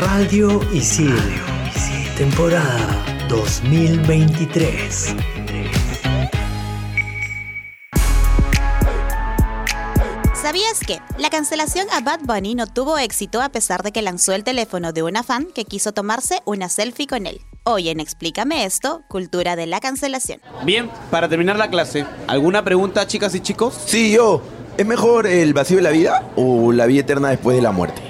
Radio 0.00 0.62
Isil, 0.72 1.14
temporada 2.16 3.04
2023. 3.28 5.14
¿Sabías 10.32 10.80
que 10.86 11.00
la 11.18 11.28
cancelación 11.28 11.86
a 11.92 12.00
Bad 12.00 12.20
Bunny 12.22 12.54
no 12.54 12.66
tuvo 12.66 12.96
éxito 12.96 13.42
a 13.42 13.50
pesar 13.50 13.82
de 13.82 13.92
que 13.92 14.00
lanzó 14.00 14.32
el 14.32 14.42
teléfono 14.42 14.94
de 14.94 15.02
una 15.02 15.22
fan 15.22 15.48
que 15.54 15.66
quiso 15.66 15.92
tomarse 15.92 16.40
una 16.46 16.70
selfie 16.70 17.06
con 17.06 17.26
él? 17.26 17.42
Hoy 17.64 17.90
en 17.90 18.00
Explícame 18.00 18.64
esto, 18.64 19.02
cultura 19.06 19.54
de 19.54 19.66
la 19.66 19.80
cancelación. 19.80 20.40
Bien, 20.64 20.90
para 21.10 21.28
terminar 21.28 21.58
la 21.58 21.68
clase, 21.68 22.06
¿alguna 22.26 22.64
pregunta, 22.64 23.06
chicas 23.06 23.34
y 23.34 23.40
chicos? 23.40 23.78
Sí, 23.84 24.12
yo. 24.12 24.40
¿Es 24.78 24.86
mejor 24.86 25.26
el 25.26 25.52
vacío 25.52 25.76
de 25.76 25.82
la 25.82 25.90
vida 25.90 26.30
o 26.36 26.72
la 26.72 26.86
vida 26.86 27.00
eterna 27.00 27.28
después 27.28 27.54
de 27.54 27.60
la 27.62 27.72
muerte? 27.72 28.09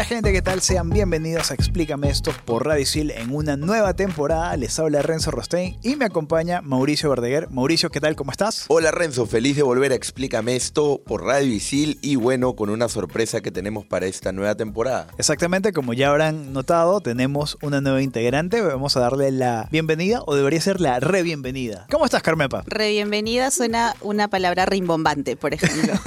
Hola, 0.00 0.08
gente, 0.08 0.32
¿qué 0.32 0.40
tal? 0.40 0.62
Sean 0.62 0.88
bienvenidos 0.88 1.50
a 1.50 1.54
Explícame 1.54 2.08
esto 2.08 2.32
por 2.46 2.64
Radio 2.64 2.86
Sil 2.88 3.12
en 3.12 3.34
una 3.34 3.58
nueva 3.58 3.92
temporada. 3.92 4.56
Les 4.56 4.78
habla 4.78 5.02
Renzo 5.02 5.30
Rostein 5.30 5.76
y 5.82 5.96
me 5.96 6.06
acompaña 6.06 6.62
Mauricio 6.62 7.10
Verdeguer. 7.10 7.50
Mauricio, 7.50 7.90
¿qué 7.90 8.00
tal? 8.00 8.16
¿Cómo 8.16 8.30
estás? 8.30 8.64
Hola 8.68 8.92
Renzo, 8.92 9.26
feliz 9.26 9.56
de 9.56 9.62
volver 9.62 9.92
a 9.92 9.96
Explícame 9.96 10.56
esto 10.56 11.02
por 11.04 11.24
Radio 11.24 11.52
Isil 11.52 11.98
y 12.00 12.16
bueno, 12.16 12.56
con 12.56 12.70
una 12.70 12.88
sorpresa 12.88 13.42
que 13.42 13.50
tenemos 13.50 13.84
para 13.84 14.06
esta 14.06 14.32
nueva 14.32 14.54
temporada. 14.54 15.08
Exactamente, 15.18 15.74
como 15.74 15.92
ya 15.92 16.08
habrán 16.08 16.54
notado, 16.54 17.02
tenemos 17.02 17.58
una 17.60 17.82
nueva 17.82 18.00
integrante. 18.00 18.62
Vamos 18.62 18.96
a 18.96 19.00
darle 19.00 19.30
la 19.32 19.68
bienvenida 19.70 20.22
o 20.24 20.34
debería 20.34 20.62
ser 20.62 20.80
la 20.80 20.98
re 21.00 21.22
bienvenida. 21.22 21.86
¿Cómo 21.90 22.06
estás, 22.06 22.22
Carmepa? 22.22 22.62
Re 22.64 22.88
bienvenida 22.88 23.50
suena 23.50 23.94
una 24.00 24.28
palabra 24.28 24.64
rimbombante, 24.64 25.36
por 25.36 25.52
ejemplo. 25.52 25.92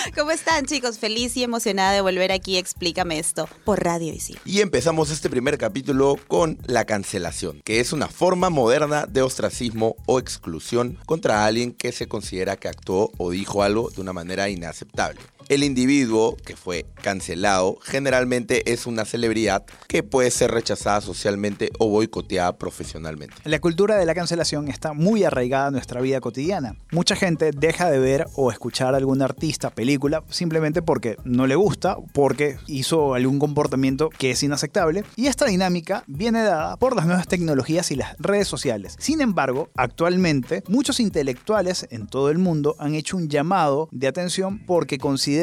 ¿Cómo 0.16 0.30
están, 0.30 0.66
chicos? 0.66 0.98
Feliz 0.98 1.36
y 1.36 1.42
emocionada 1.42 1.92
de 1.92 2.00
volver 2.00 2.32
aquí 2.32 2.56
a 2.56 2.60
Explícame 2.60 3.09
esto 3.12 3.48
por 3.64 3.82
Radio 3.82 4.12
Isil. 4.12 4.38
Y 4.44 4.60
empezamos 4.60 5.10
este 5.10 5.30
primer 5.30 5.58
capítulo 5.58 6.16
con 6.28 6.58
la 6.66 6.84
cancelación, 6.84 7.60
que 7.64 7.80
es 7.80 7.92
una 7.92 8.08
forma 8.08 8.50
moderna 8.50 9.06
de 9.06 9.22
ostracismo 9.22 9.96
o 10.06 10.18
exclusión 10.18 10.98
contra 11.06 11.44
alguien 11.44 11.72
que 11.72 11.92
se 11.92 12.08
considera 12.08 12.56
que 12.56 12.68
actuó 12.68 13.10
o 13.18 13.30
dijo 13.30 13.62
algo 13.62 13.90
de 13.90 14.00
una 14.00 14.12
manera 14.12 14.48
inaceptable. 14.48 15.20
El 15.50 15.64
individuo 15.64 16.36
que 16.36 16.54
fue 16.54 16.86
cancelado 17.02 17.76
generalmente 17.82 18.72
es 18.72 18.86
una 18.86 19.04
celebridad 19.04 19.64
que 19.88 20.04
puede 20.04 20.30
ser 20.30 20.52
rechazada 20.52 21.00
socialmente 21.00 21.70
o 21.80 21.88
boicoteada 21.88 22.56
profesionalmente. 22.56 23.34
La 23.42 23.58
cultura 23.58 23.96
de 23.96 24.06
la 24.06 24.14
cancelación 24.14 24.68
está 24.68 24.92
muy 24.92 25.24
arraigada 25.24 25.66
en 25.66 25.72
nuestra 25.72 26.00
vida 26.00 26.20
cotidiana. 26.20 26.76
Mucha 26.92 27.16
gente 27.16 27.50
deja 27.50 27.90
de 27.90 27.98
ver 27.98 28.28
o 28.36 28.52
escuchar 28.52 28.94
a 28.94 28.98
algún 28.98 29.22
artista, 29.22 29.70
película, 29.70 30.22
simplemente 30.30 30.82
porque 30.82 31.16
no 31.24 31.48
le 31.48 31.56
gusta, 31.56 31.96
porque 32.12 32.56
hizo 32.68 33.14
algún 33.14 33.40
comportamiento 33.40 34.08
que 34.08 34.30
es 34.30 34.44
inaceptable. 34.44 35.02
Y 35.16 35.26
esta 35.26 35.46
dinámica 35.46 36.04
viene 36.06 36.44
dada 36.44 36.76
por 36.76 36.94
las 36.94 37.06
nuevas 37.06 37.26
tecnologías 37.26 37.90
y 37.90 37.96
las 37.96 38.16
redes 38.20 38.46
sociales. 38.46 38.94
Sin 39.00 39.20
embargo, 39.20 39.68
actualmente 39.74 40.62
muchos 40.68 41.00
intelectuales 41.00 41.88
en 41.90 42.06
todo 42.06 42.30
el 42.30 42.38
mundo 42.38 42.76
han 42.78 42.94
hecho 42.94 43.16
un 43.16 43.28
llamado 43.28 43.88
de 43.90 44.06
atención 44.06 44.60
porque 44.64 44.98
consideran 44.98 45.39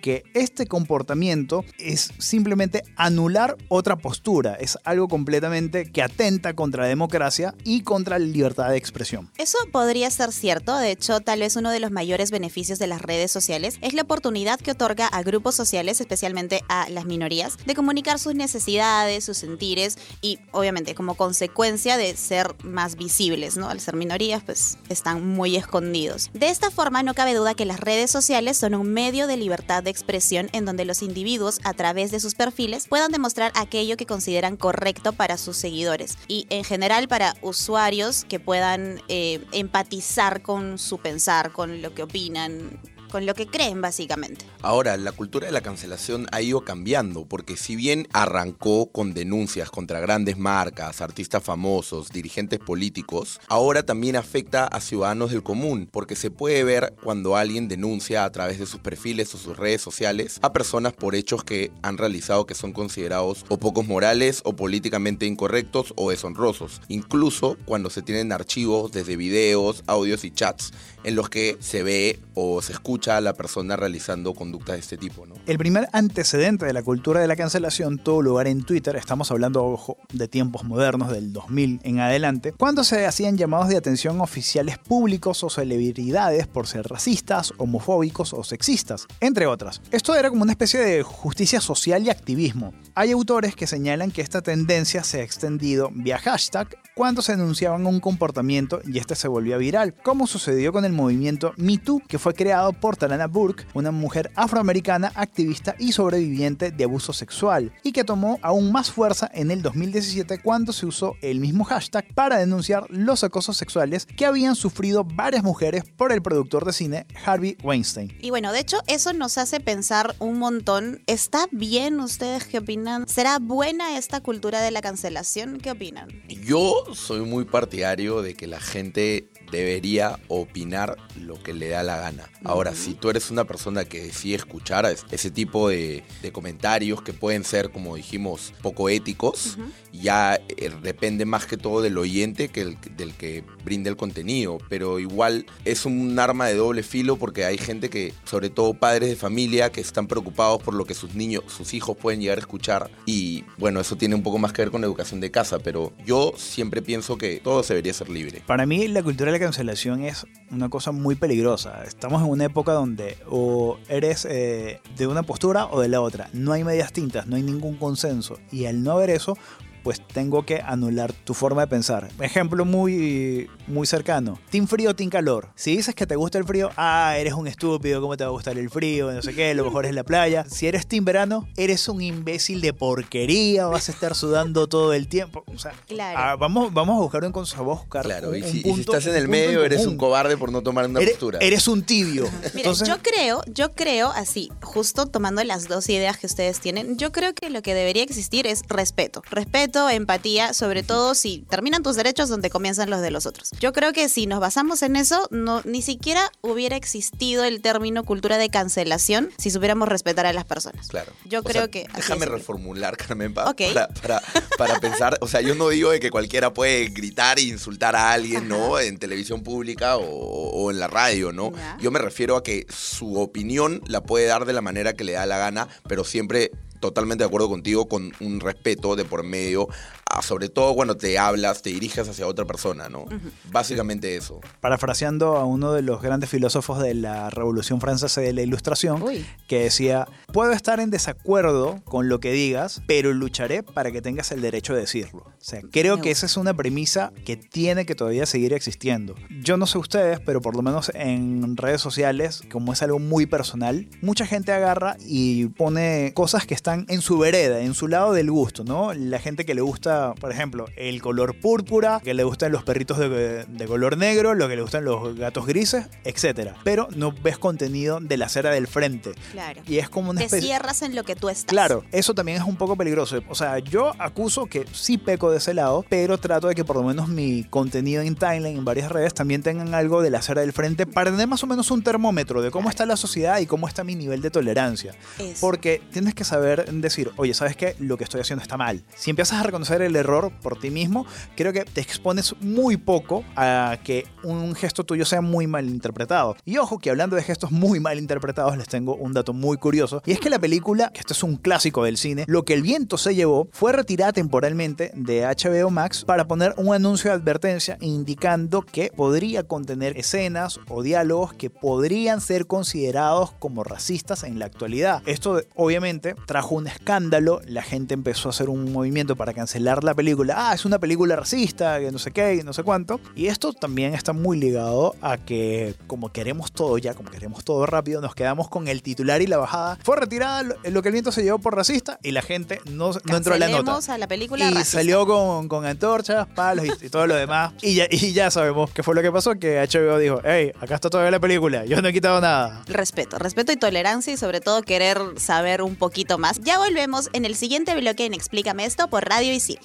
que 0.00 0.22
este 0.34 0.66
comportamiento 0.66 1.64
es 1.78 2.10
simplemente 2.18 2.82
anular 2.96 3.56
otra 3.68 3.96
postura, 3.96 4.54
es 4.54 4.78
algo 4.84 5.08
completamente 5.08 5.90
que 5.90 6.02
atenta 6.02 6.54
contra 6.54 6.84
la 6.84 6.88
democracia 6.88 7.54
y 7.64 7.82
contra 7.82 8.18
la 8.18 8.26
libertad 8.26 8.70
de 8.70 8.76
expresión. 8.76 9.30
Eso 9.38 9.58
podría 9.72 10.10
ser 10.10 10.32
cierto, 10.32 10.76
de 10.76 10.90
hecho 10.90 11.20
tal 11.20 11.40
vez 11.40 11.56
uno 11.56 11.70
de 11.70 11.80
los 11.80 11.90
mayores 11.90 12.30
beneficios 12.30 12.78
de 12.78 12.86
las 12.86 13.02
redes 13.02 13.30
sociales 13.32 13.78
es 13.80 13.94
la 13.94 14.02
oportunidad 14.02 14.60
que 14.60 14.70
otorga 14.70 15.06
a 15.06 15.22
grupos 15.22 15.54
sociales, 15.54 16.00
especialmente 16.00 16.62
a 16.68 16.88
las 16.88 17.04
minorías, 17.04 17.56
de 17.66 17.74
comunicar 17.74 18.18
sus 18.18 18.34
necesidades, 18.34 19.24
sus 19.24 19.38
sentires 19.38 19.98
y 20.20 20.38
obviamente 20.52 20.94
como 20.94 21.14
consecuencia 21.14 21.96
de 21.96 22.16
ser 22.16 22.54
más 22.62 22.96
visibles, 22.96 23.56
¿no? 23.56 23.68
Al 23.68 23.80
ser 23.80 23.96
minorías 23.96 24.42
pues 24.42 24.78
están 24.88 25.26
muy 25.26 25.56
escondidos. 25.56 26.30
De 26.32 26.48
esta 26.48 26.70
forma 26.70 27.02
no 27.02 27.14
cabe 27.14 27.34
duda 27.34 27.54
que 27.54 27.64
las 27.64 27.80
redes 27.80 28.10
sociales 28.10 28.56
son 28.56 28.74
un 28.74 28.92
medio 28.92 29.26
de 29.26 29.36
libertad 29.40 29.82
de 29.82 29.90
expresión 29.90 30.48
en 30.52 30.64
donde 30.64 30.84
los 30.84 31.02
individuos 31.02 31.58
a 31.64 31.74
través 31.74 32.10
de 32.10 32.20
sus 32.20 32.34
perfiles 32.34 32.86
puedan 32.86 33.10
demostrar 33.10 33.50
aquello 33.54 33.96
que 33.96 34.06
consideran 34.06 34.56
correcto 34.56 35.12
para 35.12 35.36
sus 35.36 35.56
seguidores. 35.56 36.16
Y 36.28 36.46
en 36.50 36.64
general 36.64 37.08
para 37.08 37.34
usuarios 37.42 38.24
que 38.24 38.38
puedan 38.38 39.00
eh, 39.08 39.44
empatizar 39.52 40.42
con 40.42 40.78
su 40.78 40.98
pensar, 40.98 41.52
con 41.52 41.82
lo 41.82 41.94
que 41.94 42.02
opinan, 42.02 42.78
con 43.10 43.26
lo 43.26 43.34
que 43.34 43.46
creen 43.46 43.80
básicamente. 43.80 44.44
Ahora, 44.62 44.96
la 44.96 45.12
cultura 45.12 45.46
de 45.46 45.52
la 45.52 45.60
cancelación 45.60 46.26
ha 46.32 46.40
ido 46.40 46.62
cambiando, 46.62 47.26
porque 47.26 47.56
si 47.56 47.76
bien 47.76 48.06
arrancó 48.12 48.90
con 48.90 49.12
denuncias 49.14 49.70
contra 49.70 50.00
grandes 50.00 50.38
marcas, 50.38 51.00
artistas 51.00 51.42
famosos, 51.42 52.10
dirigentes 52.10 52.58
políticos, 52.58 53.40
ahora 53.48 53.82
también 53.82 54.16
afecta 54.16 54.66
a 54.66 54.80
ciudadanos 54.80 55.32
del 55.32 55.42
común, 55.42 55.88
porque 55.90 56.16
se 56.16 56.30
puede 56.30 56.62
ver 56.64 56.94
cuando 57.02 57.36
alguien 57.36 57.68
denuncia 57.68 58.24
a 58.24 58.30
través 58.30 58.58
de 58.58 58.66
sus 58.66 58.80
perfiles 58.80 59.34
o 59.34 59.38
sus 59.38 59.56
redes 59.56 59.80
sociales 59.80 60.38
a 60.42 60.52
personas 60.52 60.92
por 60.92 61.14
hechos 61.14 61.44
que 61.44 61.72
han 61.82 61.98
realizado 61.98 62.46
que 62.46 62.54
son 62.54 62.72
considerados 62.72 63.44
o 63.48 63.58
pocos 63.58 63.86
morales 63.86 64.40
o 64.44 64.54
políticamente 64.54 65.26
incorrectos 65.26 65.92
o 65.96 66.10
deshonrosos, 66.10 66.80
incluso 66.88 67.56
cuando 67.64 67.90
se 67.90 68.02
tienen 68.02 68.32
archivos 68.32 68.92
desde 68.92 69.16
videos, 69.16 69.82
audios 69.86 70.24
y 70.24 70.30
chats 70.30 70.72
en 71.02 71.14
los 71.14 71.28
que 71.30 71.56
se 71.60 71.82
ve 71.82 72.20
o 72.34 72.62
se 72.62 72.72
escucha 72.72 72.99
a 73.08 73.20
la 73.20 73.32
persona 73.32 73.76
realizando 73.76 74.34
conductas 74.34 74.74
de 74.74 74.80
este 74.80 74.96
tipo. 74.96 75.26
¿no? 75.26 75.34
El 75.46 75.58
primer 75.58 75.88
antecedente 75.92 76.66
de 76.66 76.72
la 76.72 76.82
cultura 76.82 77.20
de 77.20 77.26
la 77.26 77.36
cancelación 77.36 77.98
tuvo 77.98 78.22
lugar 78.22 78.46
en 78.46 78.62
Twitter, 78.62 78.96
estamos 78.96 79.30
hablando, 79.30 79.64
ojo, 79.64 79.96
de 80.12 80.28
tiempos 80.28 80.64
modernos, 80.64 81.10
del 81.10 81.32
2000 81.32 81.80
en 81.82 82.00
adelante, 82.00 82.52
cuando 82.52 82.84
se 82.84 83.06
hacían 83.06 83.38
llamados 83.38 83.68
de 83.68 83.76
atención 83.76 84.20
oficiales 84.20 84.78
públicos 84.78 85.42
o 85.42 85.50
celebridades 85.50 86.46
por 86.46 86.66
ser 86.66 86.86
racistas, 86.86 87.52
homofóbicos 87.56 88.32
o 88.34 88.44
sexistas, 88.44 89.06
entre 89.20 89.46
otras. 89.46 89.80
Esto 89.90 90.14
era 90.14 90.28
como 90.28 90.42
una 90.42 90.52
especie 90.52 90.80
de 90.80 91.02
justicia 91.02 91.60
social 91.60 92.02
y 92.04 92.10
activismo. 92.10 92.74
Hay 92.94 93.12
autores 93.12 93.56
que 93.56 93.66
señalan 93.66 94.10
que 94.10 94.22
esta 94.22 94.42
tendencia 94.42 95.04
se 95.04 95.20
ha 95.20 95.24
extendido 95.24 95.90
vía 95.94 96.18
hashtag 96.18 96.76
cuando 96.94 97.22
se 97.22 97.36
denunciaban 97.36 97.86
un 97.86 98.00
comportamiento 98.00 98.80
y 98.84 98.98
este 98.98 99.14
se 99.14 99.28
volvía 99.28 99.56
viral, 99.56 99.94
como 99.94 100.26
sucedió 100.26 100.72
con 100.72 100.84
el 100.84 100.92
movimiento 100.92 101.54
MeToo, 101.56 102.02
que 102.06 102.18
fue 102.18 102.34
creado 102.34 102.72
por 102.72 102.89
Tarana 102.96 103.26
Burke, 103.26 103.66
una 103.74 103.90
mujer 103.90 104.30
afroamericana 104.34 105.12
activista 105.14 105.74
y 105.78 105.92
sobreviviente 105.92 106.70
de 106.70 106.84
abuso 106.84 107.12
sexual, 107.12 107.72
y 107.82 107.92
que 107.92 108.04
tomó 108.04 108.38
aún 108.42 108.72
más 108.72 108.90
fuerza 108.90 109.30
en 109.32 109.50
el 109.50 109.62
2017 109.62 110.40
cuando 110.42 110.72
se 110.72 110.86
usó 110.86 111.16
el 111.22 111.40
mismo 111.40 111.64
hashtag 111.64 112.06
para 112.14 112.38
denunciar 112.38 112.86
los 112.90 113.24
acosos 113.24 113.56
sexuales 113.56 114.06
que 114.06 114.26
habían 114.26 114.54
sufrido 114.54 115.04
varias 115.04 115.42
mujeres 115.42 115.84
por 115.96 116.12
el 116.12 116.22
productor 116.22 116.64
de 116.64 116.72
cine 116.72 117.06
Harvey 117.24 117.56
Weinstein. 117.62 118.12
Y 118.20 118.30
bueno, 118.30 118.52
de 118.52 118.60
hecho 118.60 118.78
eso 118.86 119.12
nos 119.12 119.38
hace 119.38 119.60
pensar 119.60 120.14
un 120.18 120.38
montón, 120.38 121.02
¿está 121.06 121.46
bien 121.50 122.00
ustedes 122.00 122.44
qué 122.44 122.58
opinan? 122.58 123.08
¿Será 123.08 123.38
buena 123.38 123.96
esta 123.96 124.20
cultura 124.20 124.60
de 124.60 124.70
la 124.70 124.80
cancelación? 124.80 125.58
¿Qué 125.58 125.70
opinan? 125.70 126.08
Yo 126.28 126.84
soy 126.94 127.20
muy 127.20 127.44
partidario 127.44 128.22
de 128.22 128.34
que 128.34 128.46
la 128.46 128.60
gente 128.60 129.28
debería 129.50 130.18
opinar 130.28 130.96
lo 131.20 131.42
que 131.42 131.52
le 131.54 131.68
da 131.68 131.82
la 131.82 131.96
gana. 131.96 132.30
Ahora, 132.44 132.74
si 132.74 132.94
tú 132.94 133.10
eres 133.10 133.30
una 133.30 133.44
persona 133.44 133.84
que 133.84 134.02
decide 134.02 134.36
escuchar 134.36 134.86
ese 135.10 135.30
tipo 135.30 135.68
de, 135.68 136.02
de 136.22 136.32
comentarios 136.32 137.02
que 137.02 137.12
pueden 137.12 137.44
ser, 137.44 137.70
como 137.70 137.96
dijimos, 137.96 138.52
poco 138.62 138.88
éticos, 138.88 139.58
ya 139.92 140.40
eh, 140.48 140.70
depende 140.82 141.24
más 141.24 141.46
que 141.46 141.56
todo 141.56 141.82
del 141.82 141.98
oyente 141.98 142.48
que 142.48 142.62
el, 142.62 142.78
del 142.96 143.14
que 143.14 143.44
brinde 143.64 143.90
el 143.90 143.96
contenido. 143.96 144.58
Pero 144.68 144.98
igual 144.98 145.46
es 145.64 145.84
un 145.84 146.18
arma 146.18 146.46
de 146.46 146.54
doble 146.54 146.82
filo 146.82 147.16
porque 147.16 147.44
hay 147.44 147.58
gente 147.58 147.90
que, 147.90 148.12
sobre 148.24 148.50
todo 148.50 148.74
padres 148.74 149.10
de 149.10 149.16
familia, 149.16 149.70
que 149.70 149.80
están 149.80 150.06
preocupados 150.06 150.62
por 150.62 150.74
lo 150.74 150.84
que 150.84 150.94
sus 150.94 151.14
niños, 151.14 151.44
sus 151.48 151.74
hijos 151.74 151.96
pueden 151.96 152.20
llegar 152.20 152.38
a 152.38 152.40
escuchar. 152.40 152.90
Y 153.06 153.44
bueno, 153.58 153.80
eso 153.80 153.96
tiene 153.96 154.14
un 154.14 154.22
poco 154.22 154.38
más 154.38 154.52
que 154.52 154.62
ver 154.62 154.70
con 154.70 154.80
la 154.80 154.86
educación 154.86 155.20
de 155.20 155.30
casa, 155.30 155.58
pero 155.58 155.92
yo 156.04 156.32
siempre 156.36 156.82
pienso 156.82 157.18
que 157.18 157.40
todo 157.42 157.62
debería 157.62 157.92
ser 157.92 158.08
libre. 158.08 158.42
Para 158.46 158.66
mí, 158.66 158.88
la 158.88 159.02
cultura 159.02 159.32
de 159.32 159.38
la 159.38 159.39
cancelación 159.40 160.04
es 160.04 160.26
una 160.50 160.68
cosa 160.68 160.92
muy 160.92 161.16
peligrosa. 161.16 161.82
Estamos 161.84 162.22
en 162.22 162.28
una 162.28 162.44
época 162.44 162.72
donde 162.72 163.18
o 163.28 163.78
eres 163.88 164.24
eh, 164.24 164.80
de 164.96 165.06
una 165.08 165.24
postura 165.24 165.66
o 165.66 165.80
de 165.80 165.88
la 165.88 166.00
otra. 166.00 166.30
No 166.32 166.52
hay 166.52 166.62
medias 166.62 166.92
tintas, 166.92 167.26
no 167.26 167.34
hay 167.34 167.42
ningún 167.42 167.76
consenso. 167.76 168.38
Y 168.52 168.66
al 168.66 168.84
no 168.84 168.92
haber 168.92 169.10
eso, 169.10 169.36
pues 169.82 170.06
tengo 170.06 170.44
que 170.44 170.60
anular 170.60 171.12
tu 171.12 171.34
forma 171.34 171.62
de 171.62 171.66
pensar. 171.66 172.08
Ejemplo 172.20 172.64
muy, 172.64 173.48
muy 173.70 173.86
cercano. 173.86 174.38
Team 174.50 174.66
frío, 174.66 174.94
team 174.94 175.10
calor. 175.10 175.48
Si 175.54 175.76
dices 175.76 175.94
que 175.94 176.06
te 176.06 176.16
gusta 176.16 176.38
el 176.38 176.44
frío, 176.44 176.70
ah, 176.76 177.14
eres 177.18 177.34
un 177.34 177.46
estúpido, 177.46 178.00
¿cómo 178.00 178.16
te 178.16 178.24
va 178.24 178.28
a 178.28 178.32
gustar 178.32 178.58
el 178.58 178.68
frío? 178.70 179.10
No 179.12 179.22
sé 179.22 179.34
qué, 179.34 179.54
lo 179.54 179.64
mejor 179.64 179.86
es 179.86 179.94
la 179.94 180.04
playa. 180.04 180.44
Si 180.48 180.66
eres 180.66 180.86
team 180.86 181.04
verano, 181.04 181.48
eres 181.56 181.88
un 181.88 182.02
imbécil 182.02 182.60
de 182.60 182.72
porquería, 182.72 183.66
vas 183.66 183.88
a 183.88 183.92
estar 183.92 184.14
sudando 184.14 184.66
todo 184.66 184.92
el 184.92 185.08
tiempo. 185.08 185.44
O 185.54 185.58
sea, 185.58 185.72
Claro. 185.86 186.18
ah, 186.20 186.36
vamos, 186.36 186.72
vamos 186.72 186.96
a 186.96 187.00
buscar 187.00 187.24
un 187.24 187.32
consejo, 187.32 187.64
vamos 187.64 187.78
a 187.80 187.82
buscar 187.82 188.04
Claro, 188.04 188.30
un- 188.30 188.36
y 188.36 188.42
un 188.42 188.48
si, 188.48 188.58
y 188.58 188.62
si 188.62 188.68
punto- 188.70 188.92
estás 188.96 189.06
en 189.06 189.16
el 189.16 189.24
un 189.24 189.30
punto 189.30 189.46
medio, 189.46 189.64
eres 189.64 189.86
un 189.86 189.96
cobarde 189.96 190.36
por 190.36 190.52
no 190.52 190.62
tomar 190.62 190.86
una 190.86 191.00
Eres, 191.00 191.12
postura. 191.14 191.38
eres 191.40 191.68
un 191.68 191.82
tibio. 191.82 192.24
Mira, 192.54 192.68
Entonces, 192.70 192.88
yo 192.88 192.98
creo, 193.02 193.42
yo 193.46 193.72
creo 193.74 194.08
así, 194.08 194.50
justo 194.62 195.06
tomando 195.06 195.42
las 195.44 195.68
dos 195.68 195.88
ideas 195.88 196.18
que 196.18 196.26
ustedes 196.26 196.60
tienen, 196.60 196.96
yo 196.98 197.12
creo 197.12 197.34
que 197.34 197.50
lo 197.50 197.62
que 197.62 197.74
debería 197.74 198.02
existir 198.02 198.46
es 198.46 198.62
respeto. 198.68 199.22
Respeto, 199.30 199.88
empatía, 199.88 200.52
sobre 200.54 200.82
todo 200.82 201.14
si 201.14 201.44
terminan 201.48 201.82
tus 201.82 201.96
derechos 201.96 202.28
donde 202.28 202.50
comienzan 202.50 202.90
los 202.90 203.00
de 203.00 203.10
los 203.10 203.26
otros. 203.26 203.50
Yo 203.60 203.74
creo 203.74 203.92
que 203.92 204.08
si 204.08 204.26
nos 204.26 204.40
basamos 204.40 204.82
en 204.82 204.96
eso, 204.96 205.28
no, 205.30 205.60
ni 205.66 205.82
siquiera 205.82 206.32
hubiera 206.40 206.76
existido 206.76 207.44
el 207.44 207.60
término 207.60 208.04
cultura 208.04 208.38
de 208.38 208.48
cancelación 208.48 209.30
si 209.36 209.50
supiéramos 209.50 209.86
respetar 209.86 210.24
a 210.24 210.32
las 210.32 210.46
personas. 210.46 210.88
Claro. 210.88 211.12
Yo 211.26 211.40
O 211.40 211.42
creo 211.42 211.64
sea, 211.64 211.70
que 211.70 211.86
Déjame 211.94 212.24
reformular, 212.24 212.96
Carmen, 212.96 213.34
pa- 213.34 213.50
Ok. 213.50 213.60
para, 213.74 213.88
para, 213.88 214.22
para 214.56 214.80
pensar. 214.80 215.18
O 215.20 215.28
sea, 215.28 215.42
yo 215.42 215.54
no 215.54 215.68
digo 215.68 215.90
de 215.90 216.00
que 216.00 216.10
cualquiera 216.10 216.54
puede 216.54 216.86
gritar 216.88 217.38
e 217.38 217.42
insultar 217.42 217.94
a 217.96 218.12
alguien, 218.12 218.48
¿no? 218.48 218.78
En 218.80 218.96
televisión 218.98 219.42
pública 219.42 219.98
o, 219.98 220.04
o 220.06 220.70
en 220.70 220.80
la 220.80 220.88
radio, 220.88 221.30
¿no? 221.30 221.52
Ya. 221.54 221.76
Yo 221.82 221.90
me 221.90 221.98
refiero 221.98 222.36
a 222.36 222.42
que 222.42 222.64
su 222.74 223.20
opinión 223.20 223.82
la 223.86 224.02
puede 224.02 224.24
dar 224.26 224.46
de 224.46 224.54
la 224.54 224.62
manera 224.62 224.94
que 224.94 225.04
le 225.04 225.12
da 225.12 225.26
la 225.26 225.36
gana, 225.36 225.68
pero 225.86 226.04
siempre 226.04 226.50
totalmente 226.80 227.22
de 227.24 227.28
acuerdo 227.28 227.48
contigo 227.48 227.88
con 227.88 228.12
un 228.20 228.40
respeto 228.40 228.96
de 228.96 229.04
por 229.04 229.22
medio, 229.22 229.68
a- 230.10 230.22
sobre 230.22 230.48
todo 230.48 230.74
cuando 230.74 230.96
te 230.96 231.18
hablas, 231.18 231.62
te 231.62 231.70
diriges 231.70 232.08
hacia 232.08 232.26
otra 232.26 232.44
persona, 232.44 232.88
¿no? 232.88 233.04
Básicamente 233.52 234.16
eso. 234.16 234.40
parafraseando 234.60 235.36
a 235.36 235.44
uno 235.44 235.72
de 235.72 235.82
los 235.82 236.00
grandes 236.02 236.30
filósofos 236.30 236.80
de 236.82 236.94
la 236.94 237.30
Revolución 237.30 237.80
Francesa 237.80 238.20
de 238.20 238.32
la 238.32 238.42
Ilustración, 238.42 239.02
Uy. 239.02 239.24
que 239.48 239.60
decía, 239.60 240.06
puedo 240.32 240.52
estar 240.52 240.80
en 240.80 240.90
desacuerdo 240.90 241.80
con 241.84 242.08
lo 242.08 242.20
que 242.20 242.32
digas, 242.32 242.82
pero 242.86 243.12
lucharé 243.12 243.62
para 243.62 243.90
que 243.92 244.00
tengas 244.02 244.30
el 244.32 244.40
derecho 244.40 244.74
de 244.74 244.80
decirlo. 244.80 245.20
O 245.26 245.32
sea, 245.38 245.60
creo 245.72 246.00
que 246.00 246.10
esa 246.10 246.26
es 246.26 246.36
una 246.36 246.54
premisa 246.54 247.12
que 247.24 247.36
tiene 247.36 247.84
que 247.86 247.94
todavía 247.94 248.26
seguir 248.26 248.52
existiendo. 248.52 249.14
Yo 249.42 249.56
no 249.56 249.66
sé 249.66 249.78
ustedes, 249.78 250.20
pero 250.20 250.40
por 250.40 250.54
lo 250.56 250.62
menos 250.62 250.90
en 250.94 251.56
redes 251.56 251.80
sociales, 251.80 252.42
como 252.50 252.72
es 252.72 252.82
algo 252.82 252.98
muy 252.98 253.26
personal, 253.26 253.88
mucha 254.02 254.26
gente 254.26 254.52
agarra 254.52 254.96
y 255.00 255.46
pone 255.46 256.12
cosas 256.14 256.46
que 256.46 256.54
están 256.54 256.69
en 256.74 257.00
su 257.00 257.18
vereda, 257.18 257.60
en 257.60 257.74
su 257.74 257.88
lado 257.88 258.12
del 258.12 258.30
gusto, 258.30 258.64
¿no? 258.64 258.92
La 258.94 259.18
gente 259.18 259.44
que 259.44 259.54
le 259.54 259.60
gusta, 259.60 260.14
por 260.14 260.32
ejemplo, 260.32 260.66
el 260.76 261.00
color 261.02 261.38
púrpura, 261.40 262.00
que 262.02 262.14
le 262.14 262.24
gustan 262.24 262.52
los 262.52 262.64
perritos 262.64 262.98
de, 262.98 263.44
de 263.44 263.66
color 263.66 263.96
negro, 263.96 264.34
lo 264.34 264.48
que 264.48 264.56
le 264.56 264.62
gustan 264.62 264.84
los 264.84 265.16
gatos 265.16 265.46
grises, 265.46 265.86
etc. 266.04 266.52
Pero 266.64 266.88
no 266.96 267.12
ves 267.12 267.38
contenido 267.38 268.00
de 268.00 268.16
la 268.16 268.26
acera 268.26 268.50
del 268.50 268.66
frente. 268.66 269.12
Claro. 269.32 269.62
Y 269.66 269.78
es 269.78 269.88
como 269.88 270.10
una 270.10 270.20
Te 270.20 270.26
especie... 270.26 270.48
cierras 270.48 270.82
en 270.82 270.94
lo 270.94 271.04
que 271.04 271.16
tú 271.16 271.28
estás. 271.28 271.46
Claro, 271.46 271.84
eso 271.92 272.14
también 272.14 272.38
es 272.38 272.44
un 272.44 272.56
poco 272.56 272.76
peligroso. 272.76 273.20
O 273.28 273.34
sea, 273.34 273.58
yo 273.58 273.92
acuso 273.98 274.46
que 274.46 274.64
sí 274.72 274.98
peco 274.98 275.30
de 275.30 275.38
ese 275.38 275.54
lado, 275.54 275.84
pero 275.88 276.18
trato 276.18 276.48
de 276.48 276.54
que 276.54 276.64
por 276.64 276.76
lo 276.76 276.82
menos 276.82 277.08
mi 277.08 277.44
contenido 277.44 278.02
en 278.02 278.14
timeline, 278.14 278.58
en 278.58 278.64
varias 278.64 278.90
redes, 278.90 279.14
también 279.14 279.42
tengan 279.42 279.74
algo 279.74 280.02
de 280.02 280.10
la 280.10 280.18
acera 280.18 280.40
del 280.40 280.52
frente 280.52 280.86
para 280.86 281.10
tener 281.10 281.26
más 281.26 281.42
o 281.42 281.46
menos 281.46 281.70
un 281.70 281.82
termómetro 281.82 282.42
de 282.42 282.50
cómo 282.50 282.68
está 282.70 282.86
la 282.86 282.96
sociedad 282.96 283.38
y 283.40 283.46
cómo 283.46 283.68
está 283.68 283.84
mi 283.84 283.94
nivel 283.94 284.22
de 284.22 284.30
tolerancia. 284.30 284.94
Eso. 285.18 285.40
Porque 285.40 285.82
tienes 285.92 286.14
que 286.14 286.24
saber 286.24 286.59
decir, 286.64 287.10
oye, 287.16 287.34
¿sabes 287.34 287.56
qué? 287.56 287.76
Lo 287.78 287.96
que 287.96 288.04
estoy 288.04 288.20
haciendo 288.20 288.42
está 288.42 288.56
mal. 288.56 288.82
Si 288.96 289.10
empiezas 289.10 289.40
a 289.40 289.42
reconocer 289.42 289.82
el 289.82 289.96
error 289.96 290.32
por 290.42 290.58
ti 290.58 290.70
mismo, 290.70 291.06
creo 291.36 291.52
que 291.52 291.64
te 291.64 291.80
expones 291.80 292.34
muy 292.40 292.76
poco 292.76 293.24
a 293.36 293.78
que 293.84 294.06
un 294.22 294.54
gesto 294.54 294.84
tuyo 294.84 295.04
sea 295.04 295.20
muy 295.20 295.46
mal 295.46 295.68
interpretado. 295.68 296.36
Y 296.44 296.58
ojo 296.58 296.78
que 296.78 296.90
hablando 296.90 297.16
de 297.16 297.22
gestos 297.22 297.50
muy 297.50 297.80
mal 297.80 297.98
interpretados, 297.98 298.56
les 298.56 298.68
tengo 298.68 298.94
un 298.96 299.12
dato 299.12 299.32
muy 299.32 299.56
curioso. 299.56 300.02
Y 300.06 300.12
es 300.12 300.20
que 300.20 300.30
la 300.30 300.38
película, 300.38 300.90
que 300.92 301.00
esto 301.00 301.12
es 301.12 301.22
un 301.22 301.36
clásico 301.36 301.84
del 301.84 301.96
cine, 301.96 302.24
Lo 302.26 302.44
que 302.44 302.54
el 302.54 302.62
viento 302.62 302.98
se 302.98 303.14
llevó, 303.14 303.48
fue 303.52 303.72
retirada 303.72 304.12
temporalmente 304.12 304.90
de 304.94 305.22
HBO 305.22 305.70
Max 305.70 306.04
para 306.04 306.26
poner 306.26 306.54
un 306.56 306.74
anuncio 306.74 307.10
de 307.10 307.16
advertencia 307.16 307.78
indicando 307.80 308.62
que 308.62 308.90
podría 308.94 309.42
contener 309.44 309.98
escenas 309.98 310.60
o 310.68 310.82
diálogos 310.82 311.32
que 311.34 311.50
podrían 311.50 312.20
ser 312.20 312.46
considerados 312.46 313.32
como 313.38 313.64
racistas 313.64 314.24
en 314.24 314.38
la 314.38 314.46
actualidad. 314.46 315.02
Esto 315.06 315.42
obviamente 315.54 316.14
trajo 316.26 316.49
un 316.56 316.66
escándalo, 316.66 317.40
la 317.46 317.62
gente 317.62 317.94
empezó 317.94 318.28
a 318.28 318.30
hacer 318.30 318.48
un 318.48 318.72
movimiento 318.72 319.16
para 319.16 319.32
cancelar 319.32 319.84
la 319.84 319.94
película. 319.94 320.34
Ah, 320.36 320.54
es 320.54 320.64
una 320.64 320.78
película 320.78 321.16
racista, 321.16 321.78
que 321.80 321.90
no 321.90 321.98
sé 321.98 322.10
qué, 322.12 322.36
y 322.36 322.42
no 322.42 322.52
sé 322.52 322.62
cuánto. 322.62 323.00
Y 323.14 323.26
esto 323.26 323.52
también 323.52 323.94
está 323.94 324.12
muy 324.12 324.38
ligado 324.38 324.94
a 325.02 325.16
que 325.18 325.74
como 325.86 326.12
queremos 326.12 326.52
todo 326.52 326.78
ya, 326.78 326.94
como 326.94 327.10
queremos 327.10 327.44
todo 327.44 327.66
rápido, 327.66 328.00
nos 328.00 328.14
quedamos 328.14 328.48
con 328.48 328.68
el 328.68 328.82
titular 328.82 329.22
y 329.22 329.26
la 329.26 329.36
bajada. 329.38 329.78
Fue 329.82 329.96
retirada 329.96 330.42
lo, 330.42 330.56
lo 330.70 330.82
que 330.82 330.88
el 330.88 330.92
viento 330.92 331.12
se 331.12 331.22
llevó 331.22 331.38
por 331.38 331.54
racista 331.56 331.98
y 332.02 332.10
la 332.12 332.22
gente 332.22 332.60
no, 332.70 332.92
no 333.04 333.16
entró 333.16 333.34
a 333.34 333.38
la 333.38 333.48
nota. 333.48 333.78
A 333.92 333.98
la 333.98 334.08
película 334.08 334.44
Y 334.44 334.54
racista. 334.54 334.78
salió 334.78 335.06
con, 335.06 335.48
con 335.48 335.64
antorchas, 335.64 336.26
palos 336.28 336.66
y, 336.66 336.86
y 336.86 336.88
todo 336.88 337.06
lo 337.06 337.14
demás. 337.14 337.52
Y 337.62 337.74
ya, 337.74 337.86
y 337.90 338.12
ya 338.12 338.30
sabemos 338.30 338.70
qué 338.72 338.82
fue 338.82 338.94
lo 338.94 339.02
que 339.02 339.12
pasó, 339.12 339.38
que 339.38 339.58
HBO 339.60 339.98
dijo, 339.98 340.20
hey, 340.24 340.52
acá 340.60 340.74
está 340.74 340.90
todavía 340.90 341.10
la 341.10 341.20
película, 341.20 341.64
yo 341.66 341.80
no 341.82 341.88
he 341.88 341.92
quitado 341.92 342.20
nada. 342.20 342.62
Respeto, 342.66 343.18
respeto 343.18 343.52
y 343.52 343.56
tolerancia 343.56 344.12
y 344.12 344.16
sobre 344.16 344.40
todo 344.40 344.62
querer 344.62 344.98
saber 345.16 345.62
un 345.62 345.76
poquito 345.76 346.18
más. 346.18 346.39
Ya 346.42 346.56
volvemos 346.56 347.10
en 347.12 347.26
el 347.26 347.36
siguiente 347.36 347.78
bloque 347.78 348.06
en 348.06 348.14
Explícame 348.14 348.64
esto 348.64 348.88
por 348.88 349.06
Radio 349.06 349.34
Isil. 349.34 349.58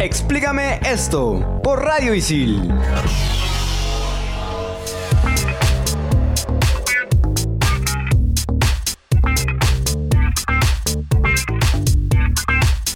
Explícame 0.00 0.80
esto 0.82 1.60
por 1.62 1.84
Radio 1.84 2.14
Isil. 2.14 2.72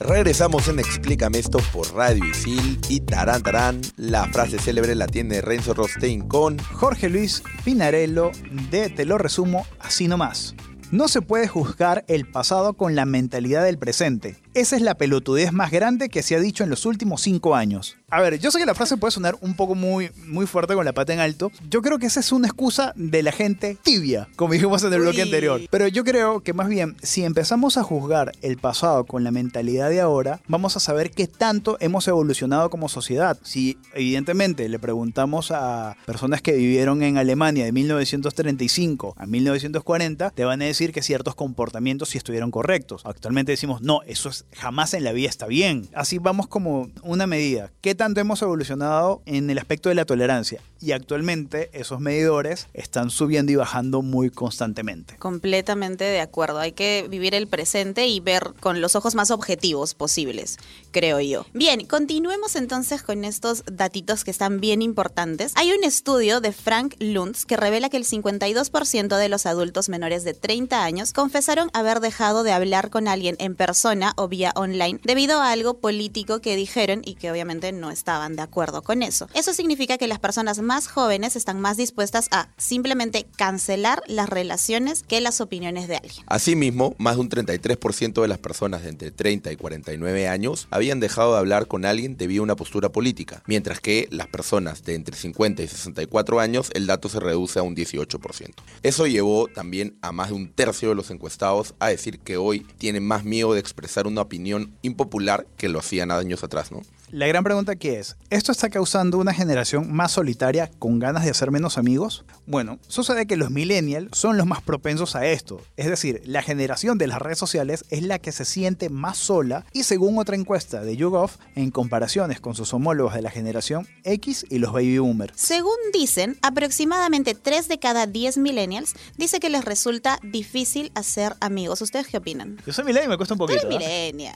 Regresamos 0.00 0.68
en 0.68 0.78
Explícame 0.78 1.38
esto 1.38 1.58
por 1.70 1.94
Radio 1.94 2.24
Isil 2.24 2.80
y 2.88 3.00
Tarán 3.00 3.42
Tarán. 3.42 3.82
La 3.96 4.24
frase 4.28 4.58
célebre 4.58 4.94
la 4.94 5.06
tiene 5.06 5.42
Renzo 5.42 5.74
Rostein 5.74 6.26
con 6.28 6.58
Jorge 6.58 7.10
Luis 7.10 7.42
Pinarello 7.62 8.30
de 8.70 8.88
Te 8.88 9.04
lo 9.04 9.18
resumo 9.18 9.66
así 9.80 10.08
nomás. 10.08 10.54
No 10.92 11.08
se 11.08 11.22
puede 11.22 11.48
juzgar 11.48 12.04
el 12.06 12.26
pasado 12.26 12.74
con 12.74 12.94
la 12.94 13.06
mentalidad 13.06 13.64
del 13.64 13.78
presente. 13.78 14.36
Esa 14.54 14.76
es 14.76 14.82
la 14.82 14.98
pelotudez 14.98 15.50
más 15.50 15.70
grande 15.70 16.10
que 16.10 16.22
se 16.22 16.36
ha 16.36 16.40
dicho 16.40 16.62
en 16.62 16.68
los 16.68 16.84
últimos 16.84 17.22
cinco 17.22 17.54
años. 17.54 17.96
A 18.10 18.20
ver, 18.20 18.38
yo 18.38 18.50
sé 18.50 18.58
que 18.58 18.66
la 18.66 18.74
frase 18.74 18.98
puede 18.98 19.10
sonar 19.10 19.38
un 19.40 19.56
poco 19.56 19.74
muy, 19.74 20.10
muy 20.26 20.46
fuerte 20.46 20.74
con 20.74 20.84
la 20.84 20.92
pata 20.92 21.14
en 21.14 21.20
alto. 21.20 21.50
Yo 21.70 21.80
creo 21.80 21.98
que 21.98 22.04
esa 22.04 22.20
es 22.20 22.30
una 22.32 22.48
excusa 22.48 22.92
de 22.94 23.22
la 23.22 23.32
gente 23.32 23.78
tibia, 23.82 24.28
como 24.36 24.52
dijimos 24.52 24.84
en 24.84 24.92
el 24.92 25.00
bloque 25.00 25.16
Uy. 25.16 25.22
anterior. 25.22 25.60
Pero 25.70 25.88
yo 25.88 26.04
creo 26.04 26.40
que 26.40 26.52
más 26.52 26.68
bien, 26.68 26.94
si 27.02 27.24
empezamos 27.24 27.78
a 27.78 27.82
juzgar 27.82 28.32
el 28.42 28.58
pasado 28.58 29.06
con 29.06 29.24
la 29.24 29.30
mentalidad 29.30 29.88
de 29.88 30.02
ahora, 30.02 30.40
vamos 30.46 30.76
a 30.76 30.80
saber 30.80 31.10
qué 31.12 31.26
tanto 31.26 31.78
hemos 31.80 32.06
evolucionado 32.06 32.68
como 32.68 32.90
sociedad. 32.90 33.38
Si 33.42 33.78
evidentemente 33.94 34.68
le 34.68 34.78
preguntamos 34.78 35.50
a 35.50 35.96
personas 36.04 36.42
que 36.42 36.52
vivieron 36.52 37.02
en 37.02 37.16
Alemania 37.16 37.64
de 37.64 37.72
1935 37.72 39.14
a 39.16 39.24
1940, 39.24 40.30
te 40.32 40.44
van 40.44 40.60
a 40.60 40.66
decir 40.66 40.92
que 40.92 41.00
ciertos 41.00 41.34
comportamientos 41.34 42.10
sí 42.10 42.18
estuvieron 42.18 42.50
correctos. 42.50 43.00
Actualmente 43.06 43.52
decimos, 43.52 43.80
no, 43.80 44.02
eso 44.02 44.28
es, 44.28 44.41
jamás 44.52 44.94
en 44.94 45.04
la 45.04 45.12
vida 45.12 45.28
está 45.28 45.46
bien. 45.46 45.88
Así 45.94 46.18
vamos 46.18 46.46
como 46.46 46.90
una 47.02 47.26
medida. 47.26 47.70
¿Qué 47.80 47.94
tanto 47.94 48.20
hemos 48.20 48.42
evolucionado 48.42 49.22
en 49.26 49.50
el 49.50 49.58
aspecto 49.58 49.88
de 49.88 49.94
la 49.94 50.04
tolerancia? 50.04 50.60
Y 50.80 50.92
actualmente 50.92 51.70
esos 51.72 52.00
medidores 52.00 52.66
están 52.74 53.10
subiendo 53.10 53.52
y 53.52 53.56
bajando 53.56 54.02
muy 54.02 54.30
constantemente. 54.30 55.16
Completamente 55.16 56.04
de 56.04 56.20
acuerdo. 56.20 56.58
Hay 56.58 56.72
que 56.72 57.06
vivir 57.08 57.34
el 57.34 57.46
presente 57.46 58.08
y 58.08 58.18
ver 58.18 58.52
con 58.58 58.80
los 58.80 58.96
ojos 58.96 59.14
más 59.14 59.30
objetivos 59.30 59.94
posibles, 59.94 60.58
creo 60.90 61.20
yo. 61.20 61.46
Bien, 61.52 61.86
continuemos 61.86 62.56
entonces 62.56 63.02
con 63.02 63.24
estos 63.24 63.62
datitos 63.70 64.24
que 64.24 64.32
están 64.32 64.60
bien 64.60 64.82
importantes. 64.82 65.52
Hay 65.54 65.70
un 65.70 65.84
estudio 65.84 66.40
de 66.40 66.52
Frank 66.52 66.94
Luntz 66.98 67.44
que 67.44 67.56
revela 67.56 67.88
que 67.88 67.96
el 67.96 68.04
52% 68.04 69.16
de 69.16 69.28
los 69.28 69.46
adultos 69.46 69.88
menores 69.88 70.24
de 70.24 70.34
30 70.34 70.82
años 70.82 71.12
confesaron 71.12 71.70
haber 71.72 72.00
dejado 72.00 72.42
de 72.42 72.52
hablar 72.52 72.90
con 72.90 73.06
alguien 73.06 73.36
en 73.38 73.54
persona 73.54 74.14
o 74.16 74.28
vía 74.32 74.52
online 74.56 74.98
debido 75.04 75.42
a 75.42 75.52
algo 75.52 75.74
político 75.74 76.40
que 76.40 76.56
dijeron 76.56 77.02
y 77.04 77.16
que 77.16 77.30
obviamente 77.30 77.70
no 77.70 77.90
estaban 77.90 78.34
de 78.34 78.40
acuerdo 78.40 78.80
con 78.80 79.02
eso. 79.02 79.28
Eso 79.34 79.52
significa 79.52 79.98
que 79.98 80.06
las 80.06 80.18
personas 80.18 80.60
más 80.62 80.88
jóvenes 80.88 81.36
están 81.36 81.60
más 81.60 81.76
dispuestas 81.76 82.28
a 82.30 82.48
simplemente 82.56 83.26
cancelar 83.36 84.02
las 84.06 84.30
relaciones 84.30 85.02
que 85.02 85.20
las 85.20 85.42
opiniones 85.42 85.86
de 85.86 85.96
alguien. 85.96 86.24
Asimismo, 86.28 86.94
más 86.96 87.16
de 87.16 87.20
un 87.20 87.28
33% 87.28 88.22
de 88.22 88.28
las 88.28 88.38
personas 88.38 88.82
de 88.82 88.88
entre 88.88 89.10
30 89.10 89.52
y 89.52 89.56
49 89.56 90.28
años 90.28 90.66
habían 90.70 90.98
dejado 90.98 91.34
de 91.34 91.38
hablar 91.38 91.66
con 91.66 91.84
alguien 91.84 92.16
debido 92.16 92.42
a 92.42 92.44
una 92.44 92.56
postura 92.56 92.90
política, 92.90 93.42
mientras 93.46 93.80
que 93.80 94.08
las 94.10 94.28
personas 94.28 94.82
de 94.84 94.94
entre 94.94 95.14
50 95.14 95.62
y 95.62 95.68
64 95.68 96.40
años 96.40 96.70
el 96.72 96.86
dato 96.86 97.10
se 97.10 97.20
reduce 97.20 97.58
a 97.58 97.62
un 97.62 97.76
18%. 97.76 98.54
Eso 98.82 99.06
llevó 99.06 99.48
también 99.48 99.98
a 100.00 100.10
más 100.12 100.28
de 100.28 100.36
un 100.36 100.50
tercio 100.50 100.88
de 100.88 100.94
los 100.94 101.10
encuestados 101.10 101.74
a 101.80 101.88
decir 101.88 102.18
que 102.18 102.38
hoy 102.38 102.60
tienen 102.78 103.06
más 103.06 103.24
miedo 103.24 103.52
de 103.52 103.60
expresar 103.60 104.06
una 104.06 104.21
opinión 104.22 104.72
impopular 104.82 105.46
que 105.56 105.68
lo 105.68 105.78
hacían 105.78 106.10
años 106.10 106.42
atrás, 106.44 106.72
¿no? 106.72 106.82
La 107.12 107.26
gran 107.26 107.44
pregunta 107.44 107.72
aquí 107.72 107.88
es, 107.88 108.16
¿esto 108.30 108.52
está 108.52 108.70
causando 108.70 109.18
una 109.18 109.34
generación 109.34 109.92
más 109.92 110.12
solitaria 110.12 110.70
con 110.78 110.98
ganas 110.98 111.24
de 111.24 111.30
hacer 111.30 111.50
menos 111.50 111.76
amigos? 111.76 112.24
Bueno, 112.46 112.78
sucede 112.88 113.26
que 113.26 113.36
los 113.36 113.50
millennials 113.50 114.16
son 114.16 114.38
los 114.38 114.46
más 114.46 114.62
propensos 114.62 115.14
a 115.14 115.26
esto. 115.26 115.60
Es 115.76 115.88
decir, 115.88 116.22
la 116.24 116.40
generación 116.40 116.96
de 116.96 117.08
las 117.08 117.20
redes 117.20 117.36
sociales 117.36 117.84
es 117.90 118.02
la 118.02 118.18
que 118.18 118.32
se 118.32 118.46
siente 118.46 118.88
más 118.88 119.18
sola 119.18 119.66
y 119.74 119.82
según 119.82 120.18
otra 120.18 120.36
encuesta 120.36 120.80
de 120.80 120.96
YouGov, 120.96 121.32
en 121.54 121.70
comparaciones 121.70 122.40
con 122.40 122.54
sus 122.54 122.72
homólogos 122.72 123.12
de 123.12 123.20
la 123.20 123.30
generación 123.30 123.86
X 124.04 124.46
y 124.48 124.56
los 124.58 124.72
baby 124.72 124.96
boomers. 124.96 125.38
Según 125.38 125.76
dicen, 125.92 126.38
aproximadamente 126.40 127.34
3 127.34 127.68
de 127.68 127.78
cada 127.78 128.06
10 128.06 128.38
millennials 128.38 128.94
dice 129.18 129.38
que 129.38 129.50
les 129.50 129.66
resulta 129.66 130.18
difícil 130.22 130.90
hacer 130.94 131.34
amigos. 131.40 131.82
¿Ustedes 131.82 132.06
qué 132.06 132.16
opinan? 132.16 132.56
Yo 132.66 132.72
soy 132.72 132.84
millennial 132.84 133.10
me 133.10 133.16
cuesta 133.18 133.34
un 133.34 133.38
Tú 133.40 133.46
poquito. 133.48 133.66
eres 133.66 133.74
¿eh? 133.82 134.12
millennial. 134.14 134.34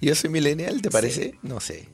¿Yo 0.02 0.14
soy 0.14 0.30
millennial, 0.30 0.80
te 0.82 0.90
parece? 0.90 1.34
No 1.42 1.60
sé. 1.60 1.88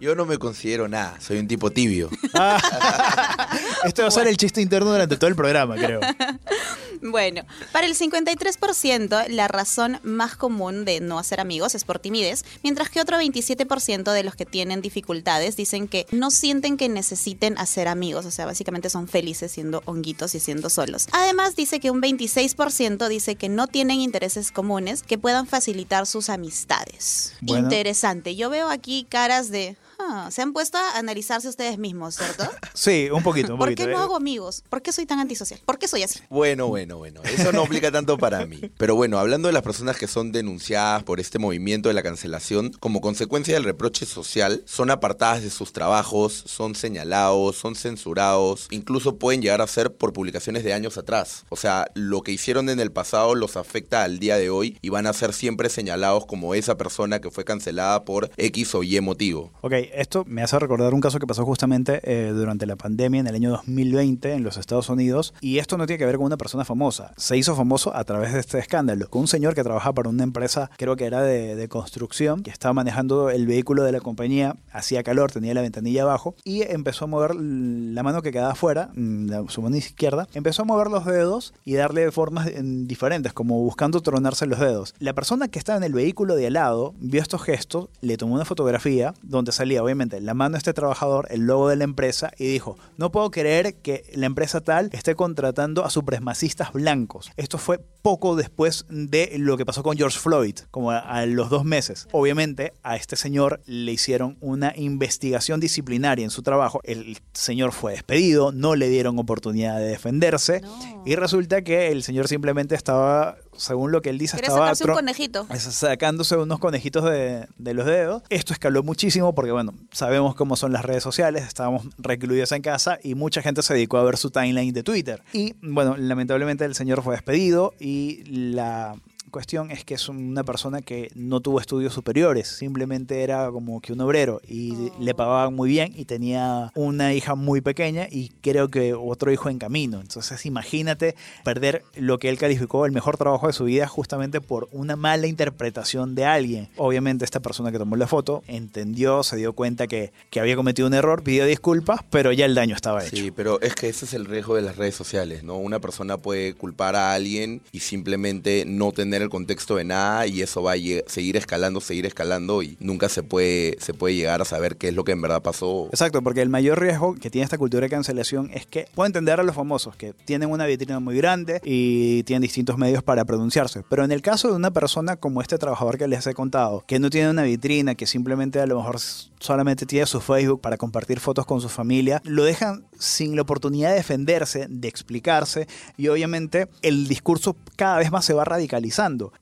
Yo 0.00 0.14
no 0.14 0.26
me 0.26 0.38
considero 0.38 0.88
nada, 0.88 1.20
soy 1.20 1.38
un 1.38 1.46
tipo 1.46 1.70
tibio. 1.70 2.10
Este 3.84 4.02
va 4.02 4.08
a 4.08 4.10
ser 4.10 4.26
el 4.26 4.36
chiste 4.36 4.60
interno 4.60 4.90
durante 4.90 5.16
todo 5.16 5.28
el 5.28 5.36
programa, 5.36 5.76
creo. 5.76 6.00
Bueno, 7.02 7.42
para 7.72 7.86
el 7.86 7.94
53% 7.94 9.28
la 9.28 9.48
razón 9.48 10.00
más 10.02 10.36
común 10.36 10.84
de 10.84 11.00
no 11.00 11.18
hacer 11.18 11.40
amigos 11.40 11.74
es 11.74 11.84
por 11.84 11.98
timidez, 11.98 12.44
mientras 12.62 12.90
que 12.90 13.00
otro 13.00 13.18
27% 13.18 14.12
de 14.12 14.24
los 14.24 14.36
que 14.36 14.46
tienen 14.46 14.80
dificultades 14.80 15.56
dicen 15.56 15.88
que 15.88 16.06
no 16.10 16.30
sienten 16.30 16.76
que 16.76 16.88
necesiten 16.88 17.58
hacer 17.58 17.88
amigos, 17.88 18.26
o 18.26 18.30
sea, 18.30 18.46
básicamente 18.46 18.90
son 18.90 19.08
felices 19.08 19.52
siendo 19.52 19.82
honguitos 19.86 20.34
y 20.34 20.40
siendo 20.40 20.70
solos. 20.70 21.08
Además 21.12 21.56
dice 21.56 21.80
que 21.80 21.90
un 21.90 22.00
26% 22.00 23.08
dice 23.08 23.36
que 23.36 23.48
no 23.48 23.66
tienen 23.66 24.00
intereses 24.00 24.52
comunes 24.52 25.02
que 25.02 25.18
puedan 25.18 25.46
facilitar 25.46 26.06
sus 26.06 26.28
amistades. 26.28 27.34
Bueno. 27.40 27.64
Interesante, 27.64 28.36
yo 28.36 28.50
veo 28.50 28.68
aquí 28.68 29.06
caras 29.08 29.50
de... 29.50 29.76
"Ah, 29.98 30.28
se 30.30 30.42
han 30.42 30.52
puesto 30.52 30.78
a 30.78 30.98
analizarse 30.98 31.48
ustedes 31.48 31.78
mismos, 31.78 32.16
¿cierto? 32.16 32.44
Sí, 32.74 33.08
un 33.10 33.22
poquito, 33.22 33.54
un 33.54 33.58
¿Por 33.58 33.68
poquito. 33.70 33.84
qué 33.86 33.92
no 33.92 33.98
¿eh? 33.98 34.02
hago 34.02 34.16
amigos? 34.16 34.62
¿Por 34.68 34.82
qué 34.82 34.92
soy 34.92 35.06
tan 35.06 35.18
antisocial? 35.18 35.60
¿Por 35.64 35.78
qué 35.78 35.88
soy 35.88 36.02
así? 36.02 36.20
Bueno, 36.28 36.66
bueno, 36.68 36.98
bueno. 36.98 37.22
Eso 37.24 37.52
no 37.52 37.62
aplica 37.62 37.90
tanto 37.90 38.18
para 38.18 38.44
mí. 38.44 38.60
Pero 38.76 38.94
bueno, 38.94 39.18
hablando 39.18 39.48
de 39.48 39.54
las 39.54 39.62
personas 39.62 39.96
que 39.96 40.06
son 40.06 40.30
denunciadas 40.32 41.02
por 41.02 41.18
este 41.18 41.38
movimiento 41.38 41.88
de 41.88 41.94
la 41.94 42.02
cancelación, 42.02 42.72
como 42.78 43.00
consecuencia 43.00 43.54
del 43.54 43.64
reproche 43.64 44.04
social, 44.06 44.62
son 44.66 44.90
apartadas 44.90 45.42
de 45.42 45.50
sus 45.50 45.72
trabajos, 45.72 46.42
son 46.46 46.74
señalados, 46.74 47.56
son 47.56 47.74
censurados, 47.74 48.68
incluso 48.70 49.16
pueden 49.16 49.42
llegar 49.42 49.60
a 49.62 49.66
ser 49.66 49.94
por 49.94 50.12
publicaciones 50.12 50.62
de 50.64 50.72
años 50.74 50.98
atrás. 50.98 51.44
O 51.48 51.56
sea, 51.56 51.86
lo 51.94 52.22
que 52.22 52.32
hicieron 52.32 52.68
en 52.68 52.78
el 52.80 52.92
pasado 52.92 53.34
los 53.34 53.56
afecta 53.56 54.02
al 54.04 54.18
día 54.18 54.36
de 54.36 54.50
hoy 54.50 54.78
y 54.82 54.90
van 54.90 55.06
a 55.06 55.12
ser 55.12 55.32
siempre 55.32 55.70
señalados 55.70 56.26
como 56.26 56.54
esa 56.54 56.76
persona 56.76 57.20
que 57.20 57.30
fue 57.30 57.44
cancelada 57.44 58.04
por 58.04 58.30
X 58.36 58.74
o 58.74 58.82
Y 58.82 59.00
motivo. 59.00 59.50
Ok, 59.62 59.72
esto 59.94 60.24
me 60.26 60.42
hace 60.42 60.58
recordar 60.58 60.94
un 60.94 61.00
caso 61.00 61.18
que 61.18 61.26
pasó 61.26 61.44
justamente 61.44 62.00
eh, 62.04 62.32
durante 62.32 62.66
la 62.66 62.76
pandemia 62.76 63.20
en 63.20 63.26
el 63.26 63.34
año 63.34 63.50
2020 63.50 64.32
en 64.32 64.42
los 64.42 64.56
Estados 64.56 64.88
Unidos 64.88 65.34
y 65.40 65.58
esto 65.58 65.78
no 65.78 65.86
tiene 65.86 65.98
que 65.98 66.06
ver 66.06 66.16
con 66.16 66.26
una 66.26 66.36
persona 66.36 66.64
famosa. 66.64 67.12
Se 67.16 67.36
hizo 67.36 67.54
famoso 67.54 67.94
a 67.94 68.04
través 68.04 68.32
de 68.32 68.40
este 68.40 68.58
escándalo, 68.58 69.08
con 69.08 69.22
un 69.22 69.28
señor 69.28 69.54
que 69.54 69.62
trabajaba 69.62 69.94
para 69.94 70.08
una 70.08 70.24
empresa, 70.24 70.70
creo 70.76 70.96
que 70.96 71.06
era 71.06 71.22
de, 71.22 71.56
de 71.56 71.68
construcción, 71.68 72.42
que 72.42 72.50
estaba 72.50 72.72
manejando 72.72 73.30
el 73.30 73.46
vehículo 73.46 73.82
de 73.82 73.92
la 73.92 74.00
compañía, 74.00 74.56
hacía 74.72 75.02
calor, 75.02 75.32
tenía 75.32 75.54
la 75.54 75.62
ventanilla 75.62 76.02
abajo 76.02 76.34
y 76.44 76.62
empezó 76.62 77.04
a 77.04 77.08
mover 77.08 77.34
la 77.34 78.02
mano 78.02 78.22
que 78.22 78.32
quedaba 78.32 78.52
afuera, 78.52 78.90
mm, 78.94 79.48
su 79.48 79.62
mano 79.62 79.76
izquierda, 79.76 80.28
empezó 80.34 80.62
a 80.62 80.64
mover 80.64 80.88
los 80.88 81.04
dedos 81.04 81.54
y 81.64 81.74
darle 81.74 82.10
formas 82.10 82.46
mm, 82.46 82.86
diferentes, 82.86 83.32
como 83.32 83.60
buscando 83.62 84.00
tronarse 84.00 84.46
los 84.46 84.58
dedos. 84.58 84.94
La 84.98 85.14
persona 85.14 85.48
que 85.48 85.58
estaba 85.58 85.78
en 85.78 85.84
el 85.84 85.92
vehículo 85.92 86.36
de 86.36 86.46
al 86.46 86.54
lado 86.54 86.94
vio 86.98 87.20
estos 87.20 87.42
gestos, 87.42 87.88
le 88.00 88.16
tomó 88.16 88.34
una 88.34 88.44
fotografía 88.44 89.14
donde 89.22 89.52
salía 89.52 89.75
obviamente 89.82 90.20
la 90.20 90.34
mano 90.34 90.52
de 90.54 90.58
este 90.58 90.72
trabajador, 90.72 91.26
el 91.30 91.42
logo 91.42 91.68
de 91.68 91.76
la 91.76 91.84
empresa 91.84 92.30
y 92.38 92.46
dijo, 92.46 92.76
no 92.96 93.10
puedo 93.12 93.30
creer 93.30 93.76
que 93.76 94.04
la 94.14 94.26
empresa 94.26 94.60
tal 94.60 94.90
esté 94.92 95.14
contratando 95.14 95.84
a 95.84 95.90
supremacistas 95.90 96.72
blancos. 96.72 97.30
Esto 97.36 97.58
fue 97.58 97.78
poco 98.02 98.36
después 98.36 98.84
de 98.88 99.32
lo 99.38 99.56
que 99.56 99.66
pasó 99.66 99.82
con 99.82 99.96
George 99.96 100.18
Floyd, 100.18 100.58
como 100.70 100.90
a, 100.92 100.98
a 100.98 101.26
los 101.26 101.50
dos 101.50 101.64
meses. 101.64 102.06
Obviamente 102.12 102.72
a 102.82 102.96
este 102.96 103.16
señor 103.16 103.60
le 103.66 103.92
hicieron 103.92 104.36
una 104.40 104.72
investigación 104.76 105.60
disciplinaria 105.60 106.24
en 106.24 106.30
su 106.30 106.42
trabajo. 106.42 106.80
El 106.84 107.18
señor 107.32 107.72
fue 107.72 107.92
despedido, 107.92 108.52
no 108.52 108.74
le 108.76 108.88
dieron 108.88 109.18
oportunidad 109.18 109.78
de 109.78 109.86
defenderse 109.86 110.60
No. 110.60 111.02
y 111.04 111.16
resulta 111.16 111.62
que 111.62 111.88
el 111.88 112.02
señor 112.02 112.28
simplemente 112.28 112.74
estaba, 112.74 113.36
según 113.56 113.92
lo 113.92 114.02
que 114.02 114.10
él 114.10 114.18
dice, 114.18 114.36
estaba 114.36 114.58
sacarse 114.58 114.84
un 114.84 114.94
conejito. 114.94 115.46
sacándose 115.58 116.36
unos 116.36 116.58
conejitos 116.58 117.04
de, 117.04 117.46
de 117.56 117.74
los 117.74 117.86
dedos. 117.86 118.22
Esto 118.28 118.52
escaló 118.52 118.82
muchísimo 118.82 119.34
porque, 119.34 119.52
bueno, 119.52 119.74
sabemos 119.92 120.34
cómo 120.34 120.56
son 120.56 120.72
las 120.72 120.84
redes 120.84 121.02
sociales, 121.02 121.44
estábamos 121.44 121.86
recluidos 121.98 122.52
en 122.52 122.62
casa 122.62 122.98
y 123.02 123.14
mucha 123.14 123.42
gente 123.42 123.62
se 123.62 123.74
dedicó 123.74 123.98
a 123.98 124.04
ver 124.04 124.16
su 124.16 124.30
timeline 124.30 124.72
de 124.72 124.82
Twitter. 124.82 125.22
Y, 125.32 125.54
bueno, 125.62 125.96
lamentablemente 125.96 126.64
el 126.64 126.74
señor 126.74 127.02
fue 127.02 127.14
despedido 127.14 127.74
y 127.78 128.24
la 128.26 128.96
cuestión 129.30 129.70
es 129.70 129.84
que 129.84 129.94
es 129.94 130.08
una 130.08 130.44
persona 130.44 130.82
que 130.82 131.10
no 131.14 131.40
tuvo 131.40 131.60
estudios 131.60 131.92
superiores, 131.92 132.48
simplemente 132.48 133.22
era 133.22 133.50
como 133.50 133.80
que 133.80 133.92
un 133.92 134.00
obrero 134.00 134.40
y 134.46 134.90
le 135.00 135.14
pagaban 135.14 135.54
muy 135.54 135.68
bien 135.68 135.92
y 135.96 136.04
tenía 136.04 136.70
una 136.74 137.14
hija 137.14 137.34
muy 137.34 137.60
pequeña 137.60 138.06
y 138.10 138.30
creo 138.40 138.68
que 138.68 138.94
otro 138.94 139.32
hijo 139.32 139.48
en 139.48 139.58
camino. 139.58 140.00
Entonces 140.00 140.46
imagínate 140.46 141.14
perder 141.44 141.84
lo 141.94 142.18
que 142.18 142.28
él 142.28 142.38
calificó 142.38 142.86
el 142.86 142.92
mejor 142.92 143.16
trabajo 143.16 143.46
de 143.46 143.52
su 143.52 143.64
vida 143.64 143.86
justamente 143.86 144.40
por 144.40 144.68
una 144.72 144.96
mala 144.96 145.26
interpretación 145.26 146.14
de 146.14 146.24
alguien. 146.24 146.68
Obviamente 146.76 147.24
esta 147.24 147.40
persona 147.40 147.72
que 147.72 147.78
tomó 147.78 147.96
la 147.96 148.06
foto 148.06 148.42
entendió, 148.46 149.22
se 149.22 149.36
dio 149.36 149.52
cuenta 149.52 149.86
que, 149.86 150.12
que 150.30 150.40
había 150.40 150.56
cometido 150.56 150.88
un 150.88 150.94
error, 150.94 151.22
pidió 151.22 151.46
disculpas, 151.46 152.00
pero 152.10 152.32
ya 152.32 152.44
el 152.44 152.54
daño 152.54 152.74
estaba 152.74 153.04
hecho. 153.04 153.16
Sí, 153.16 153.30
pero 153.30 153.60
es 153.60 153.74
que 153.74 153.88
ese 153.88 154.04
es 154.04 154.14
el 154.14 154.26
riesgo 154.26 154.54
de 154.54 154.62
las 154.62 154.76
redes 154.76 154.94
sociales, 154.94 155.42
¿no? 155.42 155.56
Una 155.56 155.80
persona 155.80 156.16
puede 156.18 156.54
culpar 156.54 156.96
a 156.96 157.14
alguien 157.14 157.62
y 157.72 157.80
simplemente 157.80 158.64
no 158.66 158.92
tener 158.92 159.15
el 159.22 159.28
contexto 159.28 159.76
de 159.76 159.84
nada 159.84 160.26
y 160.26 160.42
eso 160.42 160.62
va 160.62 160.72
a 160.72 160.76
seguir 161.06 161.36
escalando, 161.36 161.80
seguir 161.80 162.06
escalando 162.06 162.62
y 162.62 162.76
nunca 162.80 163.08
se 163.08 163.22
puede, 163.22 163.76
se 163.80 163.94
puede 163.94 164.14
llegar 164.14 164.42
a 164.42 164.44
saber 164.44 164.76
qué 164.76 164.88
es 164.88 164.94
lo 164.94 165.04
que 165.04 165.12
en 165.12 165.22
verdad 165.22 165.42
pasó. 165.42 165.88
Exacto, 165.90 166.22
porque 166.22 166.42
el 166.42 166.48
mayor 166.48 166.80
riesgo 166.80 167.14
que 167.14 167.30
tiene 167.30 167.44
esta 167.44 167.58
cultura 167.58 167.84
de 167.84 167.90
cancelación 167.90 168.50
es 168.52 168.66
que 168.66 168.86
puedo 168.94 169.06
entender 169.06 169.40
a 169.40 169.42
los 169.42 169.54
famosos 169.54 169.96
que 169.96 170.12
tienen 170.12 170.50
una 170.50 170.66
vitrina 170.66 171.00
muy 171.00 171.16
grande 171.16 171.60
y 171.64 172.22
tienen 172.24 172.42
distintos 172.42 172.78
medios 172.78 173.02
para 173.02 173.24
pronunciarse, 173.24 173.82
pero 173.88 174.04
en 174.04 174.12
el 174.12 174.22
caso 174.22 174.48
de 174.48 174.54
una 174.54 174.70
persona 174.70 175.16
como 175.16 175.40
este 175.40 175.58
trabajador 175.58 175.98
que 175.98 176.08
les 176.08 176.26
he 176.26 176.34
contado, 176.34 176.84
que 176.86 176.98
no 176.98 177.10
tiene 177.10 177.30
una 177.30 177.42
vitrina, 177.42 177.94
que 177.94 178.06
simplemente 178.06 178.60
a 178.60 178.66
lo 178.66 178.76
mejor 178.76 178.98
solamente 179.38 179.86
tiene 179.86 180.06
su 180.06 180.20
Facebook 180.20 180.60
para 180.60 180.76
compartir 180.76 181.20
fotos 181.20 181.46
con 181.46 181.60
su 181.60 181.68
familia, 181.68 182.20
lo 182.24 182.44
dejan 182.44 182.84
sin 182.98 183.36
la 183.36 183.42
oportunidad 183.42 183.90
de 183.90 183.96
defenderse, 183.96 184.66
de 184.68 184.88
explicarse 184.88 185.66
y 185.96 186.08
obviamente 186.08 186.68
el 186.82 187.08
discurso 187.08 187.56
cada 187.76 187.98
vez 187.98 188.10
más 188.10 188.24
se 188.24 188.34
va 188.34 188.44
radicalizando. 188.44 188.86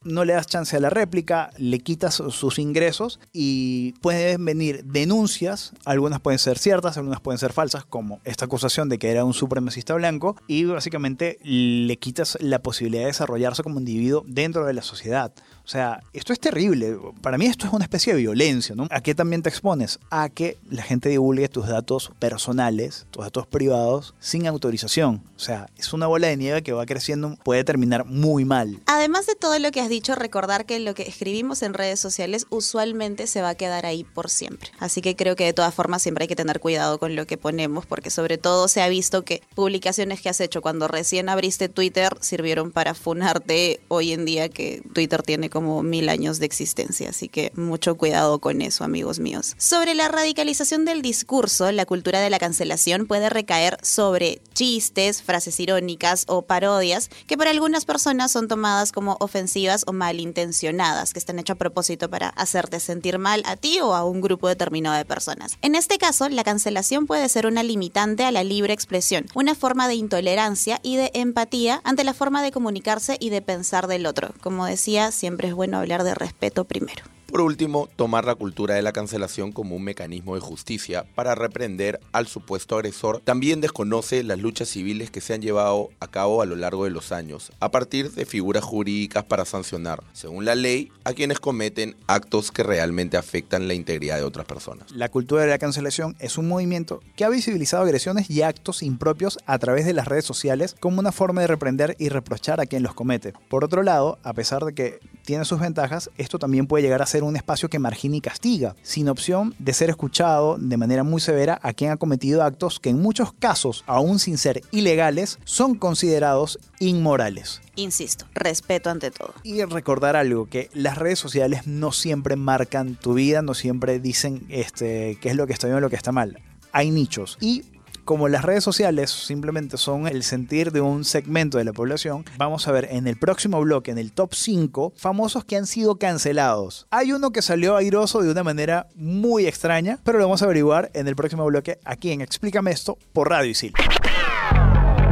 No 0.03 0.25
le 0.25 0.35
das 0.35 0.47
chance 0.47 0.77
a 0.77 0.81
la 0.81 0.91
réplica, 0.91 1.51
le 1.57 1.81
quitas 1.81 2.15
sus 2.15 2.59
ingresos 2.59 3.19
y 3.33 3.93
pueden 4.01 4.45
venir 4.45 4.85
denuncias, 4.85 5.73
algunas 5.85 6.21
pueden 6.21 6.39
ser 6.39 6.59
ciertas, 6.59 6.97
algunas 6.99 7.21
pueden 7.21 7.39
ser 7.39 7.53
falsas, 7.53 7.85
como 7.85 8.21
esta 8.25 8.45
acusación 8.45 8.89
de 8.89 8.99
que 8.99 9.11
era 9.11 9.25
un 9.25 9.35
supremacista 9.35 9.95
blanco. 9.95 10.37
Y 10.47 10.65
básicamente 10.65 11.39
le 11.43 11.97
quitas 11.97 12.37
la 12.41 12.61
posibilidad 12.61 13.03
de 13.03 13.09
desarrollarse 13.09 13.63
como 13.63 13.79
individuo 13.79 14.25
dentro 14.27 14.67
de 14.67 14.75
la 14.75 14.83
sociedad. 14.83 15.33
O 15.65 15.69
sea, 15.69 16.03
esto 16.13 16.33
es 16.33 16.41
terrible. 16.41 16.97
Para 17.23 17.39
mí 17.39 17.47
esto 17.47 17.67
es 17.67 17.73
una 17.73 17.85
especie 17.85 18.13
de 18.13 18.21
violencia, 18.21 18.75
¿no? 18.75 18.87
¿A 18.91 19.01
qué 19.01 19.15
también 19.15 19.43
te 19.43 19.49
expones? 19.49 19.99
A 20.11 20.29
que 20.29 20.59
la 20.71 20.83
gente 20.83 21.09
divulgue 21.09 21.49
tus 21.49 21.67
datos 21.69 22.13
personales, 22.19 23.07
tus 23.11 23.25
datos 23.25 23.47
privados, 23.47 24.15
sin 24.21 24.47
autorización. 24.47 25.23
O 25.37 25.41
sea, 25.41 25.71
es 25.77 25.93
una 25.93 26.07
bola 26.07 26.29
de 26.29 26.37
nieve 26.37 26.63
que 26.63 26.73
va 26.73 26.85
creciendo, 26.85 27.37
puede 27.43 27.65
terminar 27.65 28.05
muy 28.05 28.45
mal. 28.45 28.81
Además 28.87 29.27
de 29.27 29.35
todo 29.37 29.59
lo 29.59 29.71
que 29.71 29.81
has 29.81 29.89
dicho, 29.89 30.15
recordar 30.15 30.67
que 30.67 30.79
lo 30.81 30.95
que 30.95 31.03
escribimos 31.05 31.63
en 31.63 31.75
redes 31.75 31.99
sociales 31.99 32.47
usualmente 32.51 33.27
se 33.27 33.41
va 33.41 33.51
a 33.51 33.55
quedar 33.55 33.87
ahí 33.87 34.05
por 34.05 34.29
siempre. 34.31 34.71
Así 34.79 35.01
que 35.01 35.17
creo 35.17 35.35
que 35.35 35.45
de 35.45 35.53
todas 35.55 35.75
formas 35.75 36.03
siempre 36.03 36.25
hay 36.25 36.29
que 36.29 36.37
tener 36.37 36.61
cuidado 36.61 36.99
con 36.99 37.17
lo 37.17 37.27
que 37.27 37.39
ponemos, 37.39 37.87
porque 37.87 38.11
sobre 38.11 38.37
todo 38.37 38.69
se 38.69 38.83
ha 38.83 38.89
visto 38.89 39.25
que 39.25 39.43
publicaciones 39.55 40.21
que 40.21 40.29
has 40.29 40.41
hecho 40.41 40.61
cuando 40.61 40.89
recién 40.89 41.29
abriste 41.29 41.69
Twitter 41.69 42.17
sirvieron 42.21 42.71
para 42.71 42.95
funarte 42.95 43.81
hoy 43.89 44.13
en 44.13 44.25
día 44.25 44.49
que 44.49 44.83
Twitter 44.93 45.23
tiene 45.23 45.51
como 45.55 45.85
mil 45.85 46.09
años 46.09 46.41
de 46.41 46.47
existencia. 46.47 47.11
Así 47.11 47.29
que 47.29 47.53
mucho 47.55 47.95
cuidado 47.95 48.41
con 48.41 48.61
eso, 48.61 48.83
amigos 48.83 49.21
míos. 49.21 49.55
Sobre 49.57 49.95
la 49.95 50.09
radicalización 50.09 50.85
del 50.85 51.01
discurso, 51.01 51.71
la 51.71 51.87
cultura 51.87 52.21
de 52.21 52.29
la 52.29 52.41
cancelación 52.41 53.07
puede 53.07 53.31
recaer 53.31 53.79
sobre 53.81 54.43
chistes, 54.53 55.23
frases 55.23 55.61
irónicas 55.61 56.25
o 56.27 56.43
parodias 56.43 57.09
que 57.29 57.39
para 57.39 57.53
algunas 57.53 57.85
personas 57.85 58.33
son 58.33 58.49
tomadas 58.49 58.91
como 58.91 59.17
ofensivas 59.21 59.85
o 59.87 59.93
malintencionadas, 59.93 61.13
que 61.13 61.21
están 61.21 61.39
hechas 61.39 61.55
a 61.55 61.59
propósito 61.59 62.11
para 62.11 62.31
hacerte 62.31 62.81
sentir 62.81 63.19
mal 63.19 63.45
a 63.47 63.55
ti 63.55 63.79
o 63.81 63.95
a 63.95 64.05
un 64.05 64.21
grupo 64.21 64.49
determinado 64.49 64.97
de 64.97 65.05
personas. 65.05 65.57
En 65.63 65.77
este 65.77 65.99
caso, 65.99 66.29
la 66.29 66.43
cancelación 66.43 67.07
puede 67.07 67.29
ser 67.29 67.47
una 67.47 67.63
limitante 67.63 68.25
a 68.25 68.33
la 68.33 68.43
libre 68.43 68.75
expresión, 68.75 69.27
una 69.35 69.55
forma 69.55 69.87
de 69.87 69.95
intolerancia 69.95 70.81
y 70.83 70.97
de 70.97 71.13
empatía 71.15 71.81
ante 71.85 72.03
la 72.03 72.13
forma 72.13 72.43
de 72.43 72.51
comunicarse 72.51 73.19
y 73.21 73.31
de 73.31 73.41
pensar 73.41 73.87
del 73.87 74.07
otro. 74.07 74.35
Como 74.41 74.67
decía, 74.67 75.13
siempre 75.13 75.44
es 75.47 75.55
bueno 75.55 75.79
hablar 75.79 76.05
de 76.05 76.15
respeto 76.15 76.65
primero. 76.65 77.05
Por 77.35 77.41
último, 77.41 77.89
tomar 77.97 78.27
la 78.27 78.37
cultura 78.37 78.77
de 78.77 78.83
la 78.83 78.93
cancelación 78.93 79.51
como 79.51 79.75
un 79.75 79.83
mecanismo 79.83 80.37
de 80.37 80.41
justicia 80.41 81.05
para 81.17 81.35
reprender 81.35 81.99
al 82.13 82.29
supuesto 82.29 82.77
agresor 82.77 83.23
también 83.25 83.61
desconoce 83.61 84.23
las 84.23 84.39
luchas 84.39 84.69
civiles 84.69 85.11
que 85.11 85.21
se 85.21 85.35
han 85.35 85.43
llevado 85.43 85.91
a 85.99 86.07
cabo 86.07 86.43
a 86.43 86.47
lo 86.47 86.55
largo 86.55 86.85
de 86.85 86.91
los 86.91 87.11
años, 87.11 87.51
a 87.59 87.73
partir 87.73 88.13
de 88.13 88.25
figuras 88.25 88.63
jurídicas 88.63 89.25
para 89.25 89.45
sancionar, 89.47 90.05
según 90.13 90.45
la 90.45 90.55
ley, 90.55 90.93
a 91.03 91.13
quienes 91.13 91.41
cometen 91.41 91.97
actos 92.07 92.53
que 92.53 92.63
realmente 92.63 93.17
afectan 93.17 93.67
la 93.67 93.75
integridad 93.75 94.19
de 94.19 94.23
otras 94.23 94.47
personas. 94.47 94.93
La 94.93 95.09
cultura 95.09 95.43
de 95.43 95.49
la 95.49 95.59
cancelación 95.59 96.15
es 96.21 96.39
un 96.39 96.47
movimiento 96.47 97.01
que 97.17 97.25
ha 97.25 97.31
visibilizado 97.31 97.83
agresiones 97.83 98.31
y 98.31 98.43
actos 98.43 98.81
impropios 98.85 99.41
a 99.45 99.59
través 99.59 99.87
de 99.87 99.93
las 99.93 100.07
redes 100.07 100.25
sociales 100.25 100.77
como 100.79 101.01
una 101.01 101.11
forma 101.11 101.41
de 101.41 101.49
reprender 101.49 101.97
y 101.99 102.11
reprochar 102.11 102.61
a 102.61 102.67
quien 102.67 102.85
los 102.85 102.95
comete. 102.95 103.33
Por 103.49 103.65
otro 103.65 103.83
lado, 103.83 104.21
a 104.23 104.35
pesar 104.35 104.65
de 104.65 104.73
que 104.73 105.01
tiene 105.25 105.45
sus 105.45 105.59
ventajas, 105.59 106.11
esto 106.17 106.39
también 106.39 106.69
puede 106.69 106.85
llegar 106.85 107.03
a 107.03 107.07
ser 107.07 107.24
un 107.25 107.37
espacio 107.37 107.69
que 107.69 107.79
margina 107.79 108.17
y 108.17 108.21
castiga, 108.21 108.77
sin 108.83 109.09
opción 109.09 109.55
de 109.59 109.73
ser 109.73 109.91
escuchado 109.91 110.57
de 110.59 110.77
manera 110.77 111.05
muy 111.05 111.21
severa 111.21 111.59
a 111.63 111.73
quien 111.73 111.91
ha 111.91 111.97
cometido 111.97 112.43
actos 112.43 112.81
que 112.81 112.91
en 112.91 113.01
muchos 113.01 113.33
casos, 113.33 113.85
aún 113.87 114.19
sin 114.19 114.39
ser 114.39 114.63
ilegales, 114.71 115.39
son 115.45 115.75
considerados 115.75 116.59
inmorales. 116.79 117.61
Insisto, 117.77 118.27
respeto 118.35 118.91
ante 118.91 119.11
todo. 119.11 119.35
Y 119.43 119.63
recordar 119.65 120.17
algo, 120.17 120.47
que 120.47 120.71
las 120.75 120.97
redes 120.97 121.19
sociales 121.19 121.67
no 121.67 121.93
siempre 121.93 122.37
marcan 122.37 122.95
tu 122.95 123.15
vida, 123.15 123.43
no 123.43 123.55
siempre 123.55 123.99
dicen 123.99 124.47
este, 124.49 125.19
qué 125.21 125.31
es 125.31 125.37
lo 125.37 125.47
que 125.47 125.53
está 125.53 125.67
bien 125.67 125.79
o 125.79 125.81
lo 125.81 125.91
que 125.91 125.97
está 125.97 126.13
mal. 126.13 126.41
Hay 126.73 126.91
nichos. 126.91 127.39
Y 127.41 127.65
como 128.05 128.29
las 128.29 128.45
redes 128.45 128.65
sociales 128.65 129.11
simplemente 129.11 129.77
son 129.77 130.07
el 130.07 130.23
sentir 130.23 130.73
de 130.73 130.81
un 130.81 131.05
segmento 131.05 131.59
de 131.59 131.65
la 131.65 131.73
población, 131.73 132.25
vamos 132.37 132.69
a 132.69 132.73
ver 132.73 132.89
en 132.91 133.07
el 133.07 133.17
próximo 133.17 133.61
bloque, 133.61 133.91
en 133.91 133.99
el 133.99 134.13
top 134.13 134.35
5, 134.35 134.93
famosos 134.97 135.45
que 135.45 135.57
han 135.57 135.67
sido 135.67 135.97
cancelados. 135.97 136.87
Hay 136.91 137.13
uno 137.13 137.31
que 137.31 137.43
salió 137.43 137.77
airoso 137.77 138.23
de 138.23 138.31
una 138.31 138.43
manera 138.43 138.89
muy 138.95 139.47
extraña, 139.47 139.99
pero 140.05 140.19
lo 140.19 140.25
vamos 140.25 140.43
a 140.43 140.45
averiguar 140.45 140.91
en 140.95 141.09
el 141.09 141.17
próximo 141.17 141.45
bloque 141.47 141.79
aquí 141.85 142.13
en 142.13 142.21
Explícame 142.21 142.71
esto 142.71 142.99
por 143.13 143.31
Radio 143.31 143.51
Isil. 143.51 143.73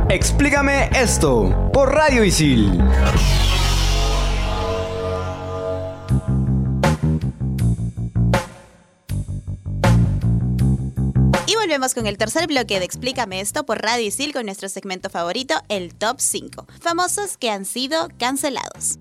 Explícame 0.08 0.90
esto 0.94 1.70
por 1.72 1.94
Radio 1.94 2.24
Isil. 2.24 2.82
Volvemos 11.72 11.94
con 11.94 12.06
el 12.06 12.18
tercer 12.18 12.46
bloque 12.48 12.78
de 12.80 12.84
Explícame 12.84 13.40
esto 13.40 13.64
por 13.64 13.80
Radio 13.80 14.06
Isil 14.06 14.34
con 14.34 14.44
nuestro 14.44 14.68
segmento 14.68 15.08
favorito, 15.08 15.54
el 15.70 15.94
Top 15.94 16.16
5. 16.18 16.66
Famosos 16.82 17.38
que 17.38 17.48
han 17.48 17.64
sido 17.64 18.08
cancelados. 18.18 18.98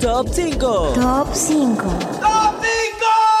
Top 0.00 0.28
5. 0.32 0.92
Top 0.94 1.28
5. 1.34 1.82
Top 2.20 2.60
5. 2.62 3.37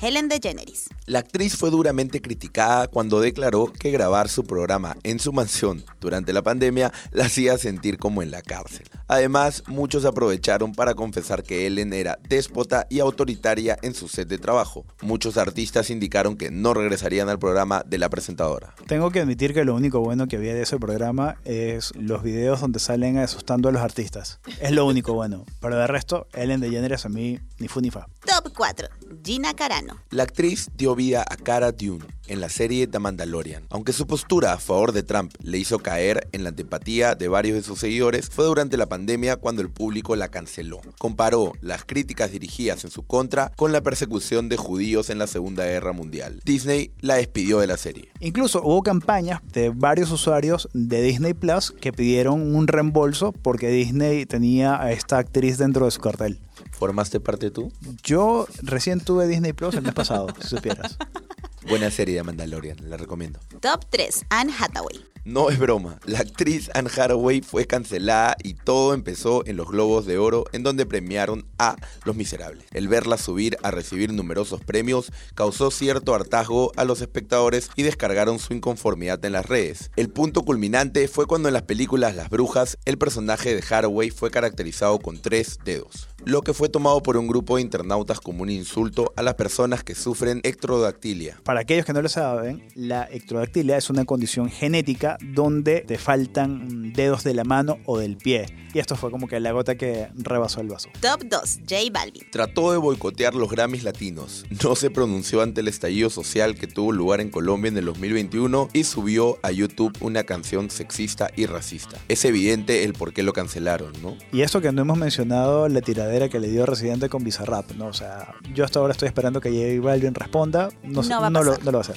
Helen 0.00 0.28
DeGeneres. 0.28 0.90
La 1.06 1.18
actriz 1.18 1.56
fue 1.56 1.70
duramente 1.70 2.22
criticada 2.22 2.86
cuando 2.86 3.20
declaró 3.20 3.72
que 3.72 3.90
grabar 3.90 4.28
su 4.28 4.44
programa 4.44 4.96
en 5.02 5.18
su 5.18 5.32
mansión 5.32 5.82
durante 6.00 6.32
la 6.32 6.42
pandemia 6.42 6.92
la 7.10 7.24
hacía 7.24 7.58
sentir 7.58 7.98
como 7.98 8.22
en 8.22 8.30
la 8.30 8.42
cárcel. 8.42 8.86
Además, 9.08 9.64
muchos 9.66 10.04
aprovecharon 10.04 10.72
para 10.72 10.94
confesar 10.94 11.42
que 11.42 11.66
Ellen 11.66 11.94
era 11.94 12.18
déspota 12.28 12.86
y 12.90 13.00
autoritaria 13.00 13.76
en 13.82 13.94
su 13.94 14.06
set 14.06 14.28
de 14.28 14.38
trabajo. 14.38 14.84
Muchos 15.02 15.36
artistas 15.36 15.90
indicaron 15.90 16.36
que 16.36 16.50
no 16.50 16.72
regresarían 16.72 17.28
al 17.28 17.38
programa 17.38 17.82
de 17.86 17.98
la 17.98 18.10
presentadora. 18.10 18.74
Tengo 18.86 19.10
que 19.10 19.20
admitir 19.20 19.52
que 19.52 19.64
lo 19.64 19.74
único 19.74 20.00
bueno 20.00 20.28
que 20.28 20.36
había 20.36 20.54
de 20.54 20.62
ese 20.62 20.78
programa 20.78 21.38
es 21.44 21.92
los 21.96 22.22
videos 22.22 22.60
donde 22.60 22.78
salen 22.78 23.18
asustando 23.18 23.68
a 23.68 23.72
los 23.72 23.82
artistas. 23.82 24.38
Es 24.60 24.70
lo 24.70 24.86
único 24.86 25.14
bueno. 25.14 25.44
Pero 25.60 25.76
de 25.76 25.86
resto, 25.86 26.28
Ellen 26.34 26.60
DeGeneres 26.60 27.04
a 27.04 27.08
mí 27.08 27.40
ni 27.58 27.66
fu 27.66 27.80
ni 27.80 27.90
fa. 27.90 28.06
Top 28.26 28.52
4. 28.54 28.88
Gina 29.24 29.54
Carano. 29.54 29.98
La 30.10 30.22
actriz 30.22 30.68
dio 30.76 30.94
vida 30.94 31.24
a 31.28 31.36
Cara 31.36 31.72
Dune 31.72 32.04
en 32.28 32.40
la 32.40 32.48
serie 32.48 32.86
The 32.86 32.98
Mandalorian. 32.98 33.64
Aunque 33.70 33.92
su 33.92 34.06
postura 34.06 34.52
a 34.52 34.58
favor 34.58 34.92
de 34.92 35.02
Trump 35.02 35.32
le 35.42 35.58
hizo 35.58 35.78
caer 35.78 36.28
en 36.32 36.44
la 36.44 36.50
antipatía 36.50 37.14
de 37.14 37.28
varios 37.28 37.56
de 37.56 37.62
sus 37.62 37.78
seguidores, 37.80 38.28
fue 38.28 38.44
durante 38.44 38.76
la 38.76 38.86
pandemia 38.86 39.36
cuando 39.36 39.62
el 39.62 39.70
público 39.70 40.14
la 40.14 40.28
canceló. 40.28 40.80
Comparó 40.98 41.52
las 41.60 41.84
críticas 41.84 42.32
dirigidas 42.32 42.84
en 42.84 42.90
su 42.90 43.02
contra 43.04 43.50
con 43.56 43.72
la 43.72 43.82
persecución 43.82 44.48
de 44.48 44.56
judíos 44.56 45.10
en 45.10 45.18
la 45.18 45.26
Segunda 45.26 45.64
Guerra 45.64 45.92
Mundial. 45.92 46.40
Disney 46.44 46.92
la 47.00 47.16
despidió 47.16 47.60
de 47.60 47.66
la 47.66 47.76
serie. 47.76 48.10
Incluso 48.20 48.62
hubo 48.62 48.82
campañas 48.82 49.40
de 49.52 49.70
varios 49.70 50.10
usuarios 50.10 50.68
de 50.72 51.02
Disney 51.02 51.34
Plus 51.34 51.72
que 51.80 51.92
pidieron 51.92 52.54
un 52.54 52.66
reembolso 52.66 53.32
porque 53.32 53.68
Disney 53.68 54.26
tenía 54.26 54.80
a 54.80 54.92
esta 54.92 55.18
actriz 55.18 55.58
dentro 55.58 55.86
de 55.86 55.90
su 55.90 56.00
cartel. 56.00 56.40
¿Formaste 56.78 57.18
parte 57.18 57.50
tú? 57.50 57.72
Yo 58.04 58.46
recién 58.62 59.00
tuve 59.00 59.26
Disney 59.26 59.52
Plus 59.52 59.74
el 59.74 59.82
mes 59.82 59.94
pasado, 59.94 60.28
si 60.40 60.46
supieras. 60.46 60.96
Buena 61.68 61.90
serie 61.90 62.14
de 62.14 62.22
Mandalorian, 62.22 62.78
la 62.88 62.96
recomiendo. 62.96 63.40
Top 63.60 63.84
3. 63.90 64.26
Anne 64.30 64.52
Hathaway. 64.56 65.04
No 65.28 65.50
es 65.50 65.58
broma, 65.58 65.98
la 66.06 66.20
actriz 66.20 66.70
Anne 66.72 66.88
Hathaway 66.88 67.42
fue 67.42 67.66
cancelada 67.66 68.34
y 68.42 68.54
todo 68.54 68.94
empezó 68.94 69.44
en 69.46 69.58
los 69.58 69.68
Globos 69.68 70.06
de 70.06 70.16
Oro 70.16 70.44
en 70.52 70.62
donde 70.62 70.86
premiaron 70.86 71.46
a 71.58 71.76
Los 72.04 72.16
Miserables. 72.16 72.64
El 72.72 72.88
verla 72.88 73.18
subir 73.18 73.58
a 73.62 73.70
recibir 73.70 74.10
numerosos 74.10 74.64
premios 74.64 75.12
causó 75.34 75.70
cierto 75.70 76.14
hartazgo 76.14 76.72
a 76.76 76.86
los 76.86 77.02
espectadores 77.02 77.70
y 77.76 77.82
descargaron 77.82 78.38
su 78.38 78.54
inconformidad 78.54 79.22
en 79.22 79.32
las 79.32 79.44
redes. 79.44 79.90
El 79.96 80.08
punto 80.08 80.46
culminante 80.46 81.08
fue 81.08 81.26
cuando 81.26 81.48
en 81.48 81.54
las 81.54 81.64
películas 81.64 82.16
Las 82.16 82.30
Brujas 82.30 82.78
el 82.86 82.96
personaje 82.96 83.54
de 83.54 83.62
Hathaway 83.62 84.08
fue 84.08 84.30
caracterizado 84.30 84.98
con 84.98 85.20
tres 85.20 85.58
dedos, 85.62 86.08
lo 86.28 86.42
que 86.42 86.52
fue 86.52 86.68
tomado 86.68 87.02
por 87.02 87.16
un 87.16 87.26
grupo 87.26 87.56
de 87.56 87.62
internautas 87.62 88.20
como 88.20 88.42
un 88.42 88.50
insulto 88.50 89.14
a 89.16 89.22
las 89.22 89.32
personas 89.32 89.82
que 89.82 89.94
sufren 89.94 90.42
ectrodactilia. 90.44 91.40
Para 91.42 91.60
aquellos 91.60 91.86
que 91.86 91.94
no 91.94 92.02
lo 92.02 92.10
saben, 92.10 92.68
la 92.74 93.08
ectrodactilia 93.10 93.78
es 93.78 93.88
una 93.88 94.04
condición 94.04 94.50
genética 94.50 95.16
donde 95.22 95.80
te 95.80 95.96
faltan 95.96 96.92
dedos 96.92 97.24
de 97.24 97.32
la 97.32 97.44
mano 97.44 97.78
o 97.86 97.98
del 97.98 98.18
pie. 98.18 98.44
Y 98.74 98.78
esto 98.78 98.94
fue 98.96 99.10
como 99.10 99.26
que 99.26 99.40
la 99.40 99.52
gota 99.52 99.76
que 99.76 100.08
rebasó 100.16 100.60
el 100.60 100.68
vaso. 100.68 100.90
Top 101.00 101.22
2. 101.24 101.60
J 101.66 101.76
Balvin. 101.90 102.22
Trató 102.30 102.72
de 102.72 102.76
boicotear 102.76 103.34
los 103.34 103.50
Grammys 103.50 103.82
latinos, 103.82 104.44
no 104.62 104.76
se 104.76 104.90
pronunció 104.90 105.40
ante 105.40 105.62
el 105.62 105.68
estallido 105.68 106.10
social 106.10 106.56
que 106.56 106.66
tuvo 106.66 106.92
lugar 106.92 107.22
en 107.22 107.30
Colombia 107.30 107.70
en 107.70 107.78
el 107.78 107.86
2021 107.86 108.68
y 108.74 108.84
subió 108.84 109.38
a 109.42 109.50
YouTube 109.50 109.96
una 110.00 110.24
canción 110.24 110.68
sexista 110.68 111.30
y 111.34 111.46
racista. 111.46 111.96
Es 112.08 112.26
evidente 112.26 112.84
el 112.84 112.92
por 112.92 113.14
qué 113.14 113.22
lo 113.22 113.32
cancelaron, 113.32 113.92
¿no? 114.02 114.14
Y 114.30 114.42
esto 114.42 114.60
que 114.60 114.70
no 114.72 114.82
hemos 114.82 114.98
mencionado, 114.98 115.66
la 115.70 115.80
tiradera 115.80 116.17
que 116.28 116.40
le 116.40 116.48
dio 116.48 116.66
Residente 116.66 117.08
con 117.08 117.22
Bizarrap, 117.22 117.70
¿no? 117.72 117.86
O 117.86 117.92
sea, 117.92 118.34
yo 118.54 118.64
hasta 118.64 118.80
ahora 118.80 118.92
estoy 118.92 119.06
esperando 119.06 119.40
que 119.40 119.50
J 119.50 119.86
Balvin 119.86 120.14
responda. 120.14 120.68
No, 120.82 121.02
sé- 121.04 121.10
No 121.10 121.20
va 121.20 121.26
a 121.28 121.30
no 121.30 121.42
lo, 121.44 121.50
pasar. 121.52 121.64
no 121.64 121.70
lo 121.72 121.78
va 121.78 121.84
a 121.84 121.88
hacer. 121.88 121.96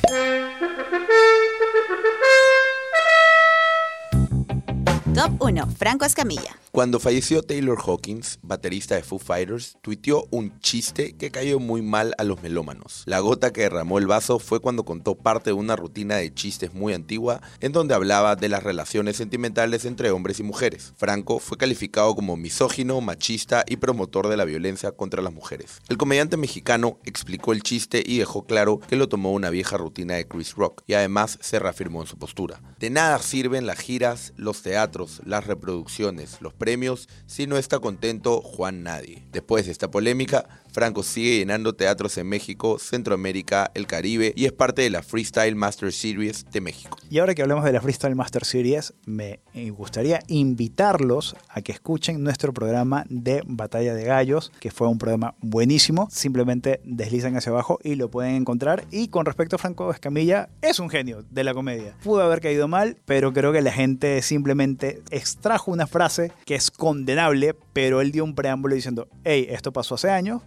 Top 5.22 5.40
1. 5.40 5.68
Franco 5.78 6.04
Escamilla. 6.04 6.58
Cuando 6.72 7.02
falleció 7.02 7.44
Taylor 7.44 7.78
Hawkins, 7.86 8.40
baterista 8.42 8.96
de 8.96 9.04
Foo 9.04 9.20
Fighters, 9.20 9.78
tuiteó 9.82 10.26
un 10.32 10.58
chiste 10.62 11.18
que 11.18 11.30
cayó 11.30 11.60
muy 11.60 11.82
mal 11.82 12.16
a 12.18 12.24
los 12.24 12.42
melómanos. 12.42 13.04
La 13.08 13.20
gota 13.20 13.52
que 13.52 13.64
derramó 13.64 13.98
el 13.98 14.08
vaso 14.08 14.40
fue 14.40 14.62
cuando 14.62 14.86
contó 14.86 15.16
parte 15.16 15.50
de 15.50 15.54
una 15.54 15.76
rutina 15.76 16.16
de 16.16 16.34
chistes 16.34 16.74
muy 16.74 16.94
antigua 16.94 17.42
en 17.60 17.74
donde 17.74 17.94
hablaba 17.94 18.38
de 18.38 18.48
las 18.48 18.64
relaciones 18.64 19.18
sentimentales 19.18 19.84
entre 19.84 20.12
hombres 20.12 20.40
y 20.40 20.44
mujeres. 20.44 20.94
Franco 20.96 21.40
fue 21.40 21.58
calificado 21.58 22.16
como 22.16 22.38
misógino, 22.38 23.02
machista 23.02 23.66
y 23.68 23.76
promotor 23.76 24.30
de 24.30 24.38
la 24.38 24.46
violencia 24.46 24.94
contra 24.94 25.22
las 25.22 25.34
mujeres. 25.34 25.82
El 25.90 25.98
comediante 25.98 26.38
mexicano 26.38 27.00
explicó 27.04 27.52
el 27.52 27.64
chiste 27.64 28.02
y 28.04 28.20
dejó 28.20 28.46
claro 28.46 28.80
que 28.80 28.96
lo 28.96 29.10
tomó 29.10 29.34
una 29.34 29.50
vieja 29.50 29.76
rutina 29.76 30.14
de 30.14 30.26
Chris 30.26 30.56
Rock 30.56 30.84
y 30.88 30.94
además 30.94 31.38
se 31.42 31.60
reafirmó 31.60 32.00
en 32.00 32.08
su 32.08 32.18
postura. 32.18 32.62
De 32.80 32.90
nada 32.90 33.20
sirven 33.20 33.66
las 33.66 33.80
giras, 33.80 34.32
los 34.38 34.62
teatros, 34.62 35.11
las 35.26 35.46
reproducciones, 35.46 36.38
los 36.42 36.54
premios 36.54 37.10
si 37.26 37.48
no 37.48 37.58
está 37.58 37.80
contento 37.80 38.42
Juan 38.42 38.84
Nadie. 38.84 39.28
Después 39.32 39.66
de 39.66 39.72
esta 39.72 39.92
polémica, 39.92 40.61
Franco 40.72 41.04
sigue 41.04 41.38
llenando 41.38 41.74
teatros 41.74 42.18
en 42.18 42.28
México, 42.28 42.80
Centroamérica, 42.80 43.72
el 43.74 43.88
Caribe 43.88 44.34
y 44.36 44.46
es 44.46 44.52
parte 44.52 44.82
de 44.82 44.90
la 44.90 45.04
Freestyle 45.04 45.56
Master 45.56 45.92
Series 45.92 46.46
de 46.52 46.62
México. 46.62 46.98
Y 47.10 47.20
ahora 47.20 47.36
que 47.36 47.42
hablamos 47.42 47.66
de 47.66 47.74
la 47.74 47.82
Freestyle 47.82 48.16
Master 48.16 48.46
Series, 48.46 48.94
me 49.06 49.40
gustaría 49.72 50.22
invitarlos 50.28 51.36
a 51.50 51.62
que 51.62 51.72
escuchen 51.72 52.24
nuestro 52.24 52.54
programa 52.54 53.06
de 53.10 53.44
Batalla 53.46 53.94
de 53.94 54.06
Gallos, 54.06 54.52
que 54.60 54.72
fue 54.72 54.88
un 54.88 54.98
programa 54.98 55.36
buenísimo. 55.42 56.08
Simplemente 56.10 56.80
deslizan 56.86 57.36
hacia 57.36 57.52
abajo 57.52 57.80
y 57.84 57.96
lo 57.96 58.10
pueden 58.10 58.36
encontrar. 58.36 58.86
Y 58.92 59.10
con 59.10 59.26
respecto 59.26 59.58
a 59.58 59.60
Franco 59.60 59.92
Escamilla, 59.92 60.50
es 60.62 60.80
un 60.80 60.90
genio 60.90 61.26
de 61.30 61.44
la 61.44 61.54
comedia. 61.54 61.96
Pudo 62.04 62.22
haber 62.22 62.40
caído 62.40 62.68
mal, 62.68 62.98
pero 63.06 63.34
creo 63.34 63.52
que 63.52 63.62
la 63.62 63.72
gente 63.72 64.22
simplemente 64.22 65.02
extrajo 65.12 65.72
una 65.72 65.88
frase 65.88 66.32
que 66.46 66.56
es 66.56 66.72
condenable, 66.72 67.56
pero 67.74 68.02
él 68.02 68.12
dio 68.12 68.24
un 68.24 68.36
preámbulo 68.36 68.76
diciendo, 68.76 69.08
hey, 69.24 69.48
esto 69.50 69.74
pasó 69.74 69.96
hace 69.96 70.10
años, 70.10 70.42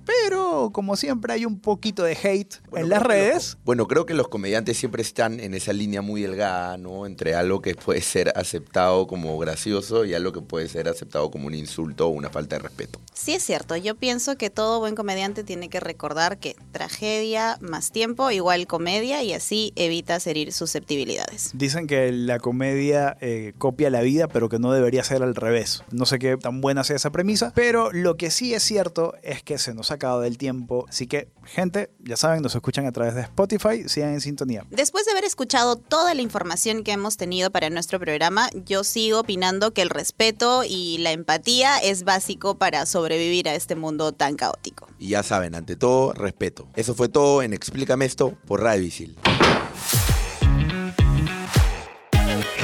como 0.73 0.97
siempre 0.97 1.33
hay 1.33 1.45
un 1.45 1.61
poquito 1.61 2.03
de 2.05 2.17
hate 2.21 2.55
en 2.75 2.89
las 2.89 3.03
redes. 3.03 3.59
Bueno, 3.65 3.87
creo 3.87 4.07
que 4.07 4.15
los 4.15 4.29
comediantes 4.29 4.77
siempre 4.77 5.03
están 5.03 5.41
en 5.41 5.55
esa 5.55 5.73
línea 5.73 6.03
muy 6.03 6.23
delgada, 6.23 6.77
¿no? 6.77 7.07
Entre 7.07 7.35
algo 7.35 7.61
que 7.61 7.75
puede 7.75 8.01
ser 8.01 8.33
aceptado 8.37 9.07
como 9.07 9.37
gracioso 9.39 10.05
y 10.05 10.15
algo 10.15 10.33
que 10.33 10.41
puede 10.41 10.69
ser 10.69 10.89
aceptado 10.89 11.31
como 11.31 11.47
un 11.47 11.55
insulto 11.55 12.07
o 12.07 12.11
una 12.11 12.31
falta 12.31 12.57
de 12.57 12.63
respeto. 12.63 13.01
Sí 13.13 13.33
es 13.35 13.43
cierto, 13.43 13.77
yo 13.77 13.95
pienso 13.95 14.37
que 14.37 14.51
todo 14.51 14.81
buen 14.81 14.95
comediante 14.95 15.45
tiene 15.45 15.69
que 15.69 15.81
recordar 15.81 16.39
que 16.39 16.57
tragedia 16.73 17.59
más 17.61 17.93
tiempo 17.93 18.31
igual 18.31 18.67
comedia 18.67 19.23
y 19.23 19.33
así 19.33 19.73
evita 19.77 20.19
herir 20.25 20.53
susceptibilidades. 20.53 21.51
Dicen 21.55 21.87
que 21.87 22.11
la 22.13 22.39
comedia 22.39 23.17
eh, 23.21 23.53
copia 23.59 23.91
la 23.91 24.01
vida, 24.01 24.29
pero 24.29 24.49
que 24.49 24.59
no 24.59 24.73
debería 24.73 25.05
ser 25.05 25.23
al 25.23 25.35
revés. 25.35 25.83
No 25.91 26.07
sé 26.07 26.19
qué 26.19 26.37
tan 26.37 26.61
buena 26.61 26.85
sea 26.85 26.97
esa 26.97 27.11
premisa, 27.11 27.53
pero 27.55 27.93
lo 27.93 28.17
que 28.17 28.31
sí 28.31 28.55
es 28.55 28.63
cierto 28.63 29.15
es 29.23 29.43
que 29.43 29.59
se 29.59 29.75
nos 29.75 29.91
ha 29.91 29.99
del 30.05 30.39
tiempo, 30.39 30.87
así 30.89 31.07
que 31.07 31.29
gente, 31.45 31.91
ya 32.01 32.17
saben, 32.17 32.43
nos 32.43 32.55
escuchan 32.55 32.87
a 32.87 32.93
través 32.93 33.15
de 33.15 33.23
Spotify, 33.23 33.89
sigan 33.89 34.13
en 34.13 34.21
sintonía. 34.21 34.65
Después 34.71 35.07
de 35.07 35.13
haber 35.13 35.25
escuchado 35.25 35.77
toda 35.77 36.15
la 36.15 36.23
información 36.23 36.85
que 36.85 36.93
hemos 36.93 37.17
tenido 37.17 37.51
para 37.51 37.71
nuestro 37.71 37.99
programa, 37.99 38.49
yo 38.67 38.85
sigo 38.85 39.21
opinando 39.21 39.73
que 39.73 39.83
el 39.83 39.91
respeto 39.91 40.63
y 40.67 40.99
la 40.99 41.13
empatía 41.13 41.79
es 41.79 42.05
básico 42.05 42.57
para 42.57 42.87
sobrevivir 42.87 43.49
a 43.49 43.55
este 43.55 43.75
mundo 43.75 44.13
tan 44.13 44.37
caótico. 44.37 44.89
Y 44.99 45.09
ya 45.09 45.23
saben, 45.23 45.55
ante 45.55 45.77
todo, 45.77 46.13
respeto. 46.13 46.69
Eso 46.75 46.95
fue 46.95 47.09
todo 47.09 47.43
en 47.43 47.53
Explícame 47.53 48.05
esto 48.05 48.37
por 48.47 48.63
Radio 48.63 48.83
Visil. 48.83 49.17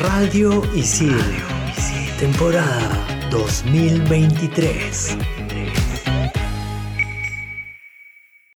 Radio 0.01 0.63
Isil, 0.75 1.17
temporada 2.19 3.29
2023. 3.31 5.40